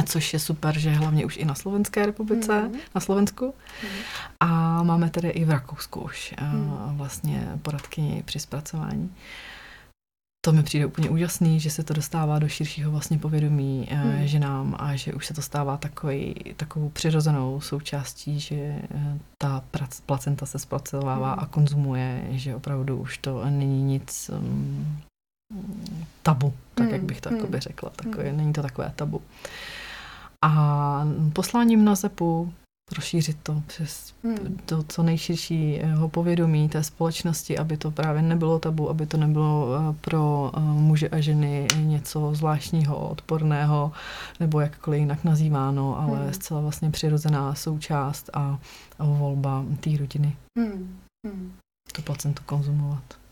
což 0.07 0.33
je 0.33 0.39
super, 0.39 0.79
že 0.79 0.91
hlavně 0.91 1.25
už 1.25 1.37
i 1.37 1.45
na 1.45 1.55
Slovenské 1.55 2.07
republice, 2.07 2.61
mm. 2.61 2.75
na 2.95 3.01
Slovensku. 3.01 3.55
Mm. 3.83 3.89
A 4.41 4.83
máme 4.83 5.11
tedy 5.11 5.29
i 5.29 5.45
v 5.45 5.51
Rakousku 5.51 6.01
už 6.01 6.35
mm. 6.53 6.97
vlastně 6.97 7.49
poradkyni 7.63 8.23
při 8.25 8.41
zpracování. 8.41 9.15
To 10.45 10.53
mi 10.53 10.63
přijde 10.63 10.87
úplně 10.87 11.11
úžasný, 11.11 11.61
že 11.61 11.71
se 11.71 11.83
to 11.83 11.95
dostává 11.95 12.39
do 12.39 12.49
širšího 12.49 12.91
vlastně 12.91 13.19
povědomí 13.19 13.89
eh, 13.91 13.95
hmm. 13.95 14.27
ženám 14.27 14.77
a 14.79 14.97
že 14.97 15.13
už 15.13 15.27
se 15.27 15.35
to 15.35 15.43
stává 15.43 15.77
takový, 15.77 16.35
takovou 16.57 16.89
přirozenou 16.89 17.61
součástí, 17.61 18.41
že 18.41 18.55
eh, 18.57 19.19
ta 19.39 19.65
placenta 20.07 20.47
se 20.47 20.59
zpracovává 20.59 21.33
hmm. 21.33 21.41
a 21.41 21.47
konzumuje, 21.47 22.25
že 22.31 22.57
opravdu 22.57 22.97
už 22.97 23.19
to 23.19 23.45
není 23.51 23.83
nic 23.83 24.31
um, 24.39 24.99
tabu, 26.23 26.53
tak 26.75 26.87
hmm. 26.87 26.95
jak 26.95 27.03
bych 27.03 27.21
to 27.21 27.31
hmm. 27.31 27.57
řekla. 27.57 27.91
Takové, 27.97 28.29
hmm. 28.29 28.37
Není 28.37 28.53
to 28.53 28.63
takové 28.63 28.93
tabu. 28.97 29.23
A 30.43 31.07
posláním 31.33 31.85
na 31.85 31.95
ZEPu 31.95 32.53
rozšířit 32.92 33.37
to 33.42 33.62
přes 33.66 34.14
hmm. 34.25 34.59
to 34.66 34.83
co 34.83 35.03
nejširšího 35.03 36.09
povědomí 36.09 36.68
té 36.68 36.83
společnosti, 36.83 37.59
aby 37.59 37.77
to 37.77 37.90
právě 37.90 38.23
nebylo 38.23 38.59
tabu, 38.59 38.90
aby 38.90 39.07
to 39.07 39.16
nebylo 39.16 39.68
eh, 39.75 39.94
pro 40.01 40.53
eh, 40.57 40.61
muže 40.61 41.09
a 41.09 41.20
ženy 41.20 41.66
něco 41.81 42.35
zvláštního, 42.35 43.09
odporného, 43.09 43.92
nebo 44.40 44.61
jakkoliv 44.61 45.01
jinak 45.01 45.25
nazýváno, 45.25 46.01
ale 46.01 46.25
hmm. 46.25 46.33
zcela 46.33 46.61
vlastně 46.61 46.90
přirozená 46.90 47.55
součást 47.55 48.31
a, 48.33 48.59
a 48.99 49.05
volba 49.05 49.64
té 49.81 49.90
rodiny. 49.97 50.37
Hmm. 50.59 51.01
Hmm. 51.27 51.53
Tu 51.92 52.03
placentu 52.03 52.42
konzumovat. 52.47 53.24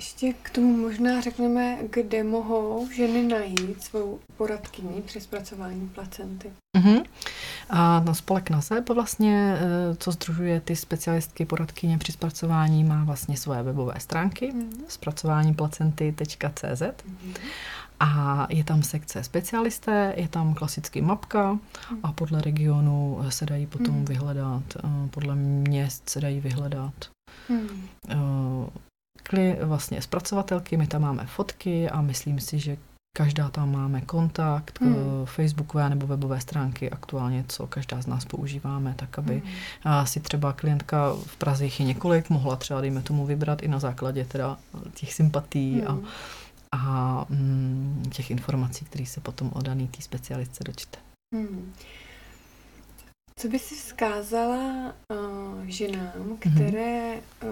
Ještě 0.00 0.32
k 0.32 0.50
tomu 0.50 0.76
možná 0.76 1.20
řekneme, 1.20 1.78
kde 1.90 2.24
mohou 2.24 2.88
ženy 2.90 3.22
najít 3.22 3.82
svou 3.82 4.18
poradkyni 4.36 5.02
při 5.02 5.20
zpracování 5.20 5.88
placenty. 5.88 6.52
Uh-huh. 6.78 7.04
A 7.70 8.00
no, 8.00 8.14
spolek 8.14 8.50
NASEP 8.50 8.88
vlastně, 8.88 9.56
eh, 9.56 9.96
co 9.96 10.10
združuje 10.10 10.60
ty 10.60 10.76
specialistky 10.76 11.44
poradkyně 11.44 11.98
při 11.98 12.12
zpracování, 12.12 12.84
má 12.84 13.04
vlastně 13.04 13.36
svoje 13.36 13.62
webové 13.62 13.94
stránky 13.98 14.52
uh-huh. 14.52 14.84
zpracování 14.88 15.54
placenty.cz 15.54 16.82
uh-huh. 16.82 17.34
a 18.00 18.46
je 18.50 18.64
tam 18.64 18.82
sekce 18.82 19.24
specialisté, 19.24 20.14
je 20.16 20.28
tam 20.28 20.54
klasicky 20.54 21.00
mapka 21.00 21.58
a 22.02 22.12
podle 22.12 22.40
regionu 22.40 23.18
se 23.28 23.46
dají 23.46 23.66
potom 23.66 24.04
vyhledat, 24.04 24.62
eh, 24.76 25.08
podle 25.10 25.34
měst 25.34 26.10
se 26.10 26.20
dají 26.20 26.40
vyhledat 26.40 26.94
Hmm 27.48 28.70
vlastně 29.62 30.02
zpracovatelky, 30.02 30.76
my 30.76 30.86
tam 30.86 31.02
máme 31.02 31.26
fotky 31.26 31.90
a 31.90 32.00
myslím 32.00 32.40
si, 32.40 32.58
že 32.58 32.76
každá 33.12 33.48
tam 33.48 33.72
máme 33.72 34.00
kontakt, 34.00 34.80
hmm. 34.80 34.94
facebookové 35.24 35.88
nebo 35.88 36.06
webové 36.06 36.40
stránky 36.40 36.90
aktuálně, 36.90 37.44
co 37.48 37.66
každá 37.66 38.02
z 38.02 38.06
nás 38.06 38.24
používáme, 38.24 38.94
tak 38.96 39.18
aby 39.18 39.42
hmm. 39.84 40.06
si 40.06 40.20
třeba 40.20 40.52
klientka 40.52 41.12
v 41.26 41.36
Praze 41.36 41.64
jich 41.64 41.80
je 41.80 41.86
několik, 41.86 42.30
mohla 42.30 42.56
třeba, 42.56 42.80
dejme 42.80 43.02
tomu, 43.02 43.26
vybrat 43.26 43.62
i 43.62 43.68
na 43.68 43.78
základě 43.78 44.24
teda 44.24 44.58
těch 44.94 45.14
sympatí 45.14 45.80
hmm. 45.80 45.88
a, 45.88 45.98
a 46.72 47.26
mm, 47.28 48.02
těch 48.12 48.30
informací, 48.30 48.84
které 48.84 49.06
se 49.06 49.20
potom 49.20 49.50
o 49.54 49.62
daný 49.62 49.88
té 49.88 50.02
specialistce 50.02 50.64
dočte. 50.64 50.98
Hmm. 51.34 51.72
Co 53.40 53.48
by 53.48 53.58
si 53.58 53.74
vzkázala 53.74 54.94
uh, 55.12 55.64
ženám, 55.66 56.12
mhm. 56.16 56.36
které 56.36 57.14
uh, 57.14 57.50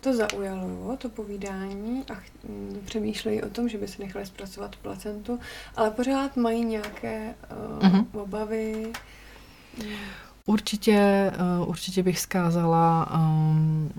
to 0.00 0.16
zaujalo, 0.16 0.96
to 0.98 1.08
povídání 1.08 2.04
a 2.10 2.14
ch- 2.14 2.44
mm, 2.48 2.82
přemýšlejí 2.84 3.42
o 3.42 3.48
tom, 3.48 3.68
že 3.68 3.78
by 3.78 3.88
si 3.88 4.02
nechali 4.02 4.26
zpracovat 4.26 4.76
placentu, 4.76 5.38
ale 5.76 5.90
pořád 5.90 6.36
mají 6.36 6.64
nějaké 6.64 7.34
uh, 7.50 7.88
uh-huh. 7.88 8.06
obavy? 8.12 8.92
Určitě, 10.46 11.32
uh, 11.60 11.68
určitě 11.68 12.02
bych 12.02 12.16
vzkázala 12.16 13.10
um, 13.14 13.92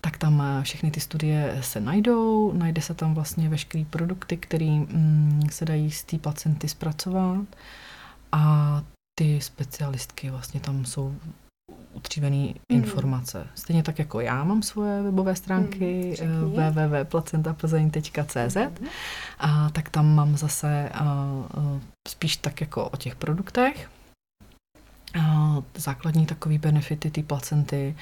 tak 0.00 0.18
tam 0.18 0.42
eh, 0.42 0.62
všechny 0.62 0.90
ty 0.90 1.00
studie 1.00 1.58
se 1.60 1.80
najdou, 1.80 2.52
najde 2.52 2.82
se 2.82 2.94
tam 2.94 3.14
vlastně 3.14 3.48
veškerý 3.48 3.84
produkty, 3.84 4.36
které 4.36 4.66
mm, 4.66 5.42
se 5.50 5.64
dají 5.64 5.90
z 5.90 6.04
té 6.04 6.18
placenty 6.18 6.68
zpracovat 6.68 7.46
a 8.32 8.82
ty 9.18 9.40
specialistky 9.40 10.30
vlastně 10.30 10.60
tam 10.60 10.84
jsou 10.84 11.14
utřívené 11.92 12.36
mm. 12.36 12.54
informace. 12.68 13.46
Stejně 13.54 13.82
tak 13.82 13.98
jako 13.98 14.20
já 14.20 14.44
mám 14.44 14.62
svoje 14.62 15.02
webové 15.02 15.36
stránky 15.36 16.16
mm, 16.24 16.50
www.placentaplzeň.cz 16.50 18.56
mm. 18.56 18.86
a 19.38 19.70
tak 19.70 19.90
tam 19.90 20.14
mám 20.14 20.36
zase 20.36 20.88
a, 20.88 21.04
a, 21.04 21.40
spíš 22.08 22.36
tak 22.36 22.60
jako 22.60 22.88
o 22.88 22.96
těch 22.96 23.16
produktech 23.16 23.90
a, 25.20 25.56
základní 25.74 26.26
takový 26.26 26.58
benefity 26.58 27.10
ty 27.10 27.22
placenty 27.22 27.96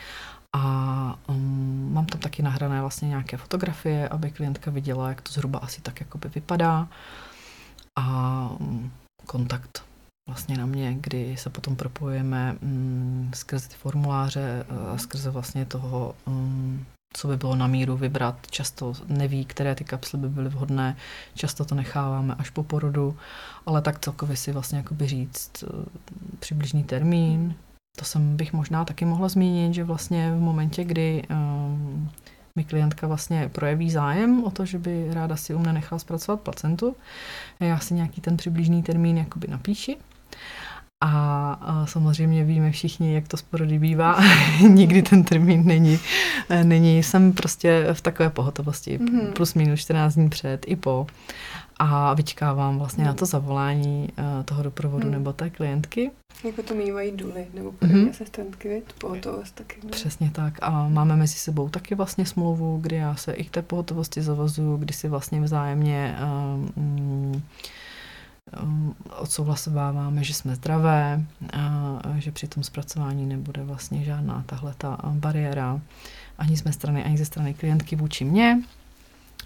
a 0.56 1.18
um, 1.28 1.90
mám 1.92 2.06
tam 2.06 2.20
taky 2.20 2.42
nahrané 2.42 2.80
vlastně 2.80 3.08
nějaké 3.08 3.36
fotografie, 3.36 4.08
aby 4.08 4.30
klientka 4.30 4.70
viděla, 4.70 5.08
jak 5.08 5.20
to 5.20 5.32
zhruba 5.32 5.58
asi 5.58 5.80
tak 5.80 6.00
jakoby 6.00 6.28
vypadá 6.28 6.88
a 7.98 8.48
um, 8.60 8.92
kontakt 9.26 9.84
vlastně 10.26 10.58
na 10.58 10.66
mě, 10.66 10.96
kdy 11.00 11.36
se 11.36 11.50
potom 11.50 11.76
propojujeme 11.76 12.52
mm, 12.52 13.30
skrze 13.34 13.68
ty 13.68 13.74
formuláře 13.74 14.66
a 14.68 14.74
mhm. 14.74 14.98
skrze 14.98 15.30
vlastně 15.30 15.64
toho, 15.64 16.14
um, 16.26 16.86
co 17.16 17.28
by 17.28 17.36
bylo 17.36 17.56
na 17.56 17.66
míru 17.66 17.96
vybrat. 17.96 18.46
Často 18.50 18.92
neví, 19.08 19.44
které 19.44 19.74
ty 19.74 19.84
kapsly 19.84 20.18
by 20.18 20.28
byly 20.28 20.48
vhodné, 20.48 20.96
často 21.34 21.64
to 21.64 21.74
necháváme 21.74 22.34
až 22.38 22.50
po 22.50 22.62
porodu, 22.62 23.16
ale 23.66 23.82
tak 23.82 23.98
celkově 23.98 24.36
si 24.36 24.52
vlastně 24.52 24.78
jakoby 24.78 25.06
říct 25.06 25.62
uh, 25.62 25.84
přibližný 26.38 26.84
termín. 26.84 27.54
To 27.98 28.04
jsem 28.04 28.36
bych 28.36 28.52
možná 28.52 28.84
taky 28.84 29.04
mohla 29.04 29.28
zmínit, 29.28 29.74
že 29.74 29.84
vlastně 29.84 30.32
v 30.32 30.40
momentě, 30.40 30.84
kdy 30.84 31.22
um, 31.30 32.10
mi 32.56 32.64
klientka 32.64 33.06
vlastně 33.06 33.48
projeví 33.52 33.90
zájem 33.90 34.44
o 34.44 34.50
to, 34.50 34.64
že 34.64 34.78
by 34.78 35.14
ráda 35.14 35.36
si 35.36 35.54
u 35.54 35.58
mne 35.58 35.72
nechala 35.72 35.98
zpracovat 35.98 36.40
placentu. 36.40 36.96
Já 37.60 37.78
si 37.78 37.94
nějaký 37.94 38.20
ten 38.20 38.36
přibližný 38.36 38.82
termín 38.82 39.18
jakoby 39.18 39.48
napíši 39.48 39.96
a, 41.00 41.52
a 41.52 41.86
samozřejmě 41.86 42.44
víme 42.44 42.70
všichni, 42.70 43.14
jak 43.14 43.28
to 43.28 43.36
s 43.36 43.42
porody 43.42 43.78
bývá. 43.78 44.20
Nikdy 44.68 45.02
ten 45.02 45.24
termín 45.24 45.66
není. 45.66 45.98
není. 46.62 47.02
Jsem 47.02 47.32
prostě 47.32 47.86
v 47.92 48.00
takové 48.00 48.30
pohotovosti. 48.30 48.98
Mm-hmm. 48.98 49.32
Plus 49.32 49.54
minus 49.54 49.80
14 49.80 50.14
dní 50.14 50.28
před 50.28 50.64
i 50.66 50.76
po. 50.76 51.06
A 51.78 52.14
vyčkávám 52.14 52.78
vlastně 52.78 53.04
mm. 53.04 53.08
na 53.08 53.14
to 53.14 53.26
zavolání 53.26 54.08
uh, 54.18 54.44
toho 54.44 54.62
doprovodu 54.62 55.06
mm. 55.06 55.12
nebo 55.12 55.32
té 55.32 55.50
klientky. 55.50 56.10
Jako 56.44 56.62
to 56.62 56.74
mývají 56.74 57.12
duly 57.12 57.46
nebo 57.54 57.72
první 57.72 58.04
mm-hmm. 58.04 58.10
asistentky, 58.10 58.82
pohotovost 58.98 59.54
taky. 59.54 59.80
Ne? 59.84 59.90
Přesně 59.90 60.30
tak. 60.30 60.58
A 60.62 60.88
máme 60.88 61.16
mezi 61.16 61.34
sebou 61.34 61.68
taky 61.68 61.94
vlastně 61.94 62.26
smlouvu, 62.26 62.78
kdy 62.82 62.96
já 62.96 63.16
se 63.16 63.32
i 63.32 63.44
k 63.44 63.50
té 63.50 63.62
pohotovosti 63.62 64.22
zavazuju, 64.22 64.76
kdy 64.76 64.94
si 64.94 65.08
vlastně 65.08 65.40
vzájemně 65.40 66.16
Um, 66.76 67.42
odsouhlasováváme, 69.18 70.24
že 70.24 70.34
jsme 70.34 70.54
zdravé, 70.54 71.24
a 71.52 72.00
že 72.18 72.32
při 72.32 72.48
tom 72.48 72.62
zpracování 72.62 73.26
nebude 73.26 73.64
vlastně 73.64 74.04
žádná 74.04 74.44
tahle 74.46 74.74
ta 74.78 74.98
bariéra 75.10 75.80
ani 76.38 76.56
z 76.56 76.64
mé 76.64 76.72
strany, 76.72 77.04
ani 77.04 77.18
ze 77.18 77.24
strany 77.24 77.54
klientky 77.54 77.96
vůči 77.96 78.24
mně. 78.24 78.62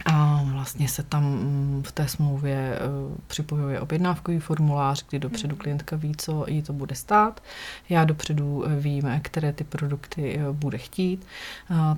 A 0.07 0.43
vlastně 0.53 0.89
se 0.89 1.03
tam 1.03 1.25
mm, 1.25 1.83
v 1.87 1.93
té 1.93 2.09
smlouvě 2.09 2.79
uh, 3.09 3.17
připojuje 3.27 3.81
objednávkový 3.81 4.39
formulář, 4.39 5.05
kdy 5.09 5.19
dopředu 5.19 5.55
hmm. 5.55 5.59
klientka 5.59 5.97
ví, 5.97 6.17
co 6.17 6.45
jí 6.49 6.63
to 6.63 6.73
bude 6.73 6.95
stát. 6.95 7.43
Já 7.89 8.05
dopředu 8.05 8.65
vím, 8.79 9.21
které 9.23 9.53
ty 9.53 9.65
produkty 9.65 10.41
bude 10.53 10.79
chtít, 10.79 11.27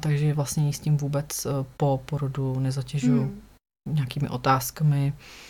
takže 0.00 0.34
vlastně 0.34 0.72
s 0.72 0.78
tím 0.78 0.96
vůbec 0.96 1.46
po 1.76 2.00
porodu 2.06 2.60
nezatěžuju 2.60 3.22
hmm. 3.22 3.40
nějakými 3.86 4.28
otázkami 4.28 5.12
Mm, 5.12 5.49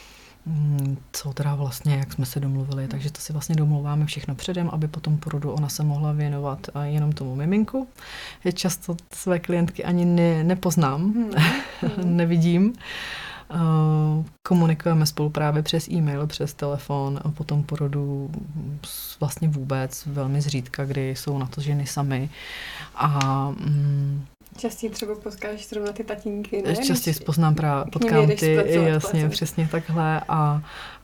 co 1.12 1.32
teda 1.32 1.54
vlastně, 1.54 1.96
jak 1.96 2.12
jsme 2.12 2.26
se 2.26 2.40
domluvili, 2.40 2.88
takže 2.88 3.12
to 3.12 3.20
si 3.20 3.32
vlastně 3.32 3.54
domluváme 3.54 4.06
všechno 4.06 4.34
předem, 4.34 4.68
aby 4.72 4.88
potom 4.88 5.18
porodu 5.18 5.52
ona 5.52 5.68
se 5.68 5.82
mohla 5.82 6.12
věnovat 6.12 6.66
jenom 6.82 7.12
tomu 7.12 7.36
miminku. 7.36 7.88
Je 8.44 8.52
často 8.52 8.96
své 9.12 9.38
klientky 9.38 9.84
ani 9.84 10.04
ne, 10.04 10.44
nepoznám, 10.44 11.02
hmm. 11.02 11.30
nevidím. 12.16 12.72
Komunikujeme 14.42 15.06
spolu 15.06 15.30
právě 15.30 15.62
přes 15.62 15.88
e-mail, 15.88 16.26
přes 16.26 16.54
telefon 16.54 17.20
a 17.24 17.30
potom 17.30 17.62
porodu 17.62 18.30
vlastně 19.20 19.48
vůbec 19.48 20.06
velmi 20.06 20.40
zřídka, 20.40 20.84
kdy 20.84 21.10
jsou 21.10 21.38
na 21.38 21.46
to 21.46 21.60
ženy 21.60 21.86
samy. 21.86 22.30
A 22.94 23.50
mm, 23.50 24.24
Častěji 24.60 24.90
třeba 24.90 25.14
potkáš 25.14 25.68
zrovna 25.68 25.92
ty 25.92 26.04
tatínky, 26.04 26.62
ne? 26.62 26.76
Častěji 26.76 27.14
poznám 27.26 27.54
právě, 27.54 27.90
potkám 27.92 28.26
ty, 28.26 28.52
jasně, 28.54 28.90
vlastně. 28.90 29.28
přesně 29.28 29.68
takhle 29.72 30.20
a 30.28 30.62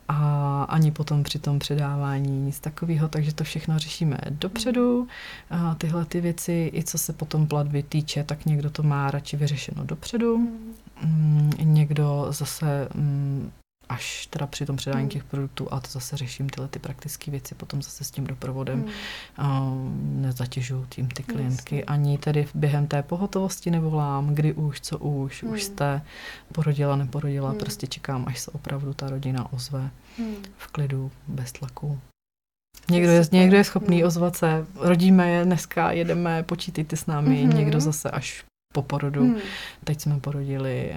a 0.09 0.63
ani 0.69 0.91
potom 0.91 1.23
při 1.23 1.39
tom 1.39 1.59
předávání 1.59 2.41
nic 2.41 2.61
takového, 2.61 3.09
takže 3.09 3.35
to 3.35 3.45
všechno 3.45 3.79
řešíme 3.79 4.19
dopředu. 4.31 5.09
A 5.51 5.75
tyhle 5.75 6.05
ty 6.05 6.21
věci, 6.21 6.71
i 6.75 6.85
co 6.85 6.99
se 6.99 7.13
potom 7.13 7.47
platby 7.47 7.83
týče, 7.83 8.25
tak 8.25 8.47
někdo 8.47 8.71
to 8.71 8.83
má 8.83 9.11
radši 9.11 9.37
vyřešeno 9.37 9.85
dopředu, 9.85 10.39
mm, 11.03 11.51
někdo 11.63 12.27
zase 12.31 12.89
mm, 12.95 13.51
až 13.89 14.27
teda 14.27 14.47
při 14.47 14.67
tom 14.67 14.77
předání 14.77 15.03
hmm. 15.03 15.11
těch 15.11 15.25
produktů 15.25 15.73
a 15.73 15.81
to 15.81 15.91
zase 15.91 16.17
řeším 16.17 16.49
tyhle 16.49 16.69
ty 16.69 16.79
praktické 16.79 17.31
věci 17.31 17.55
potom 17.55 17.83
zase 17.83 18.05
s 18.05 18.11
tím 18.11 18.27
doprovodem. 18.27 18.81
Hmm. 18.81 18.91
A 19.37 19.73
nezatěžuju 20.03 20.87
tím 20.89 21.09
ty 21.09 21.23
klientky. 21.23 21.77
Jasně. 21.77 21.85
Ani 21.85 22.19
tedy 22.19 22.49
během 22.55 22.87
té 22.87 23.03
pohotovosti 23.03 23.71
nevolám, 23.71 24.35
kdy 24.35 24.53
už, 24.53 24.81
co 24.81 24.99
už, 24.99 25.43
hmm. 25.43 25.53
už 25.53 25.63
jste 25.63 26.03
porodila, 26.53 26.97
neporodila, 26.97 27.51
hmm. 27.51 27.59
prostě 27.59 27.87
čekám, 27.87 28.25
až 28.29 28.41
se 28.41 28.51
opravdu 28.51 28.95
ta 28.95 29.11
rodina 29.11 29.53
ozve 29.53 29.91
hmm. 30.19 30.35
v 30.57 30.67
klidu, 30.67 31.11
bez 31.29 31.53
tlaku. 31.53 32.01
Někdo 32.91 33.11
je, 33.11 33.23
někdo 33.33 33.57
je 33.57 33.65
schopný 33.65 33.97
hmm. 33.97 34.07
ozvat 34.07 34.37
se, 34.37 34.67
rodíme 34.75 35.31
je 35.31 35.45
dneska, 35.45 35.93
jedeme, 35.93 36.43
počítejte 36.43 36.97
s 36.97 37.07
námi, 37.07 37.43
hmm. 37.43 37.57
někdo 37.57 37.81
zase 37.81 38.11
až 38.11 38.45
po 38.77 38.83
porodu. 38.83 39.21
Hmm. 39.21 39.41
Teď 39.85 40.01
jsme 40.01 40.21
porodili, 40.21 40.95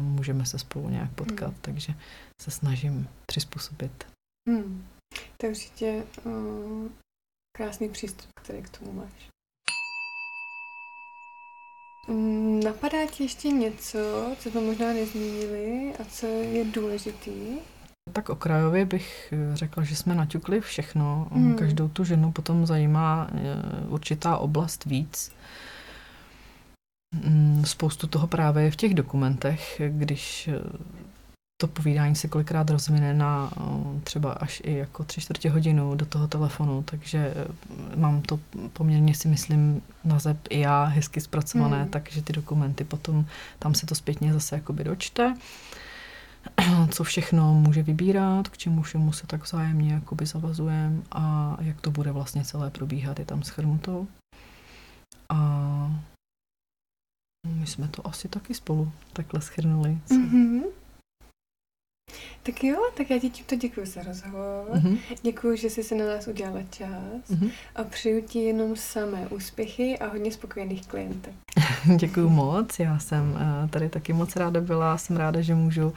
můžeme 0.00 0.46
se 0.46 0.58
spolu 0.58 0.88
nějak 0.88 1.10
potkat, 1.12 1.52
hmm. 1.52 1.60
takže 1.60 1.94
se 2.40 2.50
snažím 2.50 3.08
přizpůsobit. 3.26 4.06
Hmm. 4.48 4.86
To 5.36 5.46
je 5.46 5.50
určitě 5.50 6.02
uh, 6.24 6.32
krásný 7.56 7.88
přístup, 7.88 8.26
který 8.42 8.62
k 8.62 8.78
tomu 8.78 8.92
máš. 8.92 9.28
Um, 12.08 12.60
napadá 12.60 13.06
ti 13.06 13.22
ještě 13.22 13.48
něco, 13.48 13.98
co 14.38 14.50
jsme 14.50 14.60
možná 14.60 14.92
nezmínili 14.92 15.92
a 16.00 16.04
co 16.04 16.26
je 16.26 16.64
důležitý? 16.64 17.58
Tak 18.12 18.28
okrajově 18.28 18.84
bych 18.84 19.34
řekla, 19.54 19.82
že 19.84 19.96
jsme 19.96 20.14
naťukli 20.14 20.60
všechno. 20.60 21.28
Hmm. 21.32 21.56
Každou 21.56 21.88
tu 21.88 22.04
ženu 22.04 22.32
potom 22.32 22.66
zajímá 22.66 23.28
e, 23.32 23.86
určitá 23.88 24.36
oblast 24.36 24.84
víc. 24.84 25.32
Mm, 27.14 27.64
spoustu 27.66 28.06
toho 28.06 28.26
právě 28.26 28.64
je 28.64 28.70
v 28.70 28.76
těch 28.76 28.94
dokumentech, 28.94 29.80
když 29.88 30.48
e, 30.48 30.60
to 31.60 31.66
povídání 31.66 32.16
se 32.16 32.28
kolikrát 32.28 32.70
rozvine 32.70 33.14
na 33.14 33.50
třeba 34.04 34.32
až 34.32 34.62
i 34.64 34.74
jako 34.74 35.04
tři 35.04 35.20
čtvrtě 35.20 35.50
hodinu 35.50 35.94
do 35.94 36.06
toho 36.06 36.28
telefonu, 36.28 36.82
takže 36.82 37.18
e, 37.18 37.46
mám 37.96 38.22
to 38.22 38.40
poměrně 38.72 39.14
si 39.14 39.28
myslím 39.28 39.82
na 40.04 40.18
zeb 40.18 40.38
i 40.50 40.60
já 40.60 40.84
hezky 40.84 41.20
zpracované, 41.20 41.80
hmm. 41.80 41.88
takže 41.88 42.22
ty 42.22 42.32
dokumenty 42.32 42.84
potom, 42.84 43.26
tam 43.58 43.74
se 43.74 43.86
to 43.86 43.94
zpětně 43.94 44.32
zase 44.32 44.56
jakoby 44.56 44.84
dočte, 44.84 45.34
co 46.90 47.04
všechno 47.04 47.54
může 47.54 47.82
vybírat, 47.82 48.48
k 48.48 48.58
čemu 48.58 48.82
všemu 48.82 49.12
se 49.12 49.26
tak 49.26 49.44
vzájemně 49.44 49.92
jakoby 49.92 50.26
zavazujeme 50.26 51.02
a 51.12 51.56
jak 51.60 51.80
to 51.80 51.90
bude 51.90 52.12
vlastně 52.12 52.44
celé 52.44 52.70
probíhat, 52.70 53.18
je 53.18 53.24
tam 53.24 53.42
schrnuto. 53.42 54.06
A 55.28 55.38
my 57.46 57.66
jsme 57.66 57.88
to 57.88 58.06
asi 58.06 58.28
taky 58.28 58.54
spolu 58.54 58.92
takhle 59.12 59.40
schrnuli. 59.40 59.98
Mm-hmm. 60.08 60.62
Tak 62.42 62.64
jo, 62.64 62.76
tak 62.96 63.10
já 63.10 63.18
ti 63.18 63.30
tímto 63.30 63.56
děkuji 63.56 63.86
za 63.86 64.02
rozhovor. 64.02 64.66
Mm-hmm. 64.74 64.98
Děkuji, 65.22 65.56
že 65.56 65.70
jsi 65.70 65.82
se 65.82 65.94
na 65.94 66.06
nás 66.06 66.28
udělala 66.28 66.62
čas 66.70 67.30
mm-hmm. 67.30 67.50
a 67.76 67.84
přeju 67.84 68.22
ti 68.22 68.38
jenom 68.38 68.76
samé 68.76 69.28
úspěchy 69.28 69.98
a 69.98 70.08
hodně 70.08 70.32
spokojených 70.32 70.86
klientek. 70.86 71.34
děkuji 71.96 72.28
moc, 72.28 72.78
já 72.78 72.98
jsem 72.98 73.32
uh, 73.32 73.70
tady 73.70 73.88
taky 73.88 74.12
moc 74.12 74.36
ráda 74.36 74.60
byla, 74.60 74.98
jsem 74.98 75.16
ráda, 75.16 75.40
že 75.40 75.54
můžu 75.54 75.86
uh, 75.86 75.94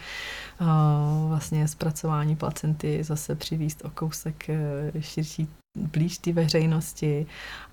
vlastně 1.30 1.68
zpracování 1.68 2.36
placenty 2.36 3.04
zase 3.04 3.36
přivíst 3.36 3.86
o 3.86 3.90
kousek 3.90 4.46
uh, 4.94 5.02
širší 5.02 5.48
blíž 5.76 6.18
té 6.18 6.34
veřejnosti 6.34 7.26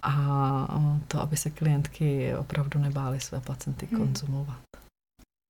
a 0.02 0.78
to, 1.08 1.20
aby 1.20 1.36
se 1.36 1.50
klientky 1.50 2.34
opravdu 2.36 2.80
nebály 2.80 3.20
své 3.20 3.40
placenty 3.40 3.86
hmm. 3.86 4.00
konzumovat. 4.00 4.58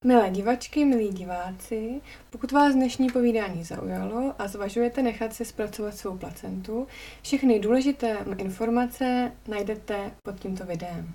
Milé 0.05 0.31
divačky, 0.31 0.85
milí 0.85 1.09
diváci, 1.09 2.01
pokud 2.31 2.53
vás 2.53 2.75
dnešní 2.75 3.11
povídání 3.11 3.65
zaujalo 3.65 4.35
a 4.39 4.49
zvažujete 4.49 5.03
nechat 5.03 5.35
si 5.35 5.45
zpracovat 5.45 5.97
svou 5.97 6.19
placentu, 6.19 6.87
všechny 7.23 7.61
důležité 7.61 8.19
informace 8.39 9.33
najdete 9.49 10.11
pod 10.23 10.41
tímto 10.41 10.65
videem. 10.65 11.15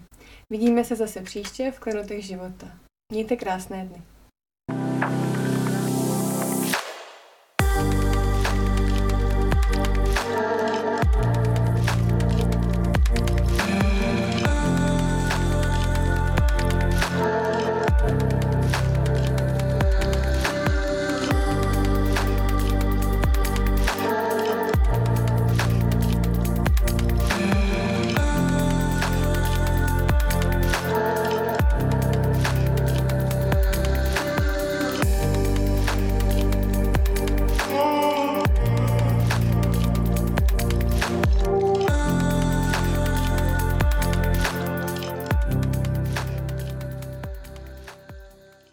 Vidíme 0.50 0.84
se 0.84 0.96
zase 0.96 1.22
příště 1.22 1.72
v 1.72 1.80
Klenotech 1.80 2.26
života. 2.26 2.68
Mějte 3.12 3.36
krásné 3.36 3.86
dny. 3.86 4.02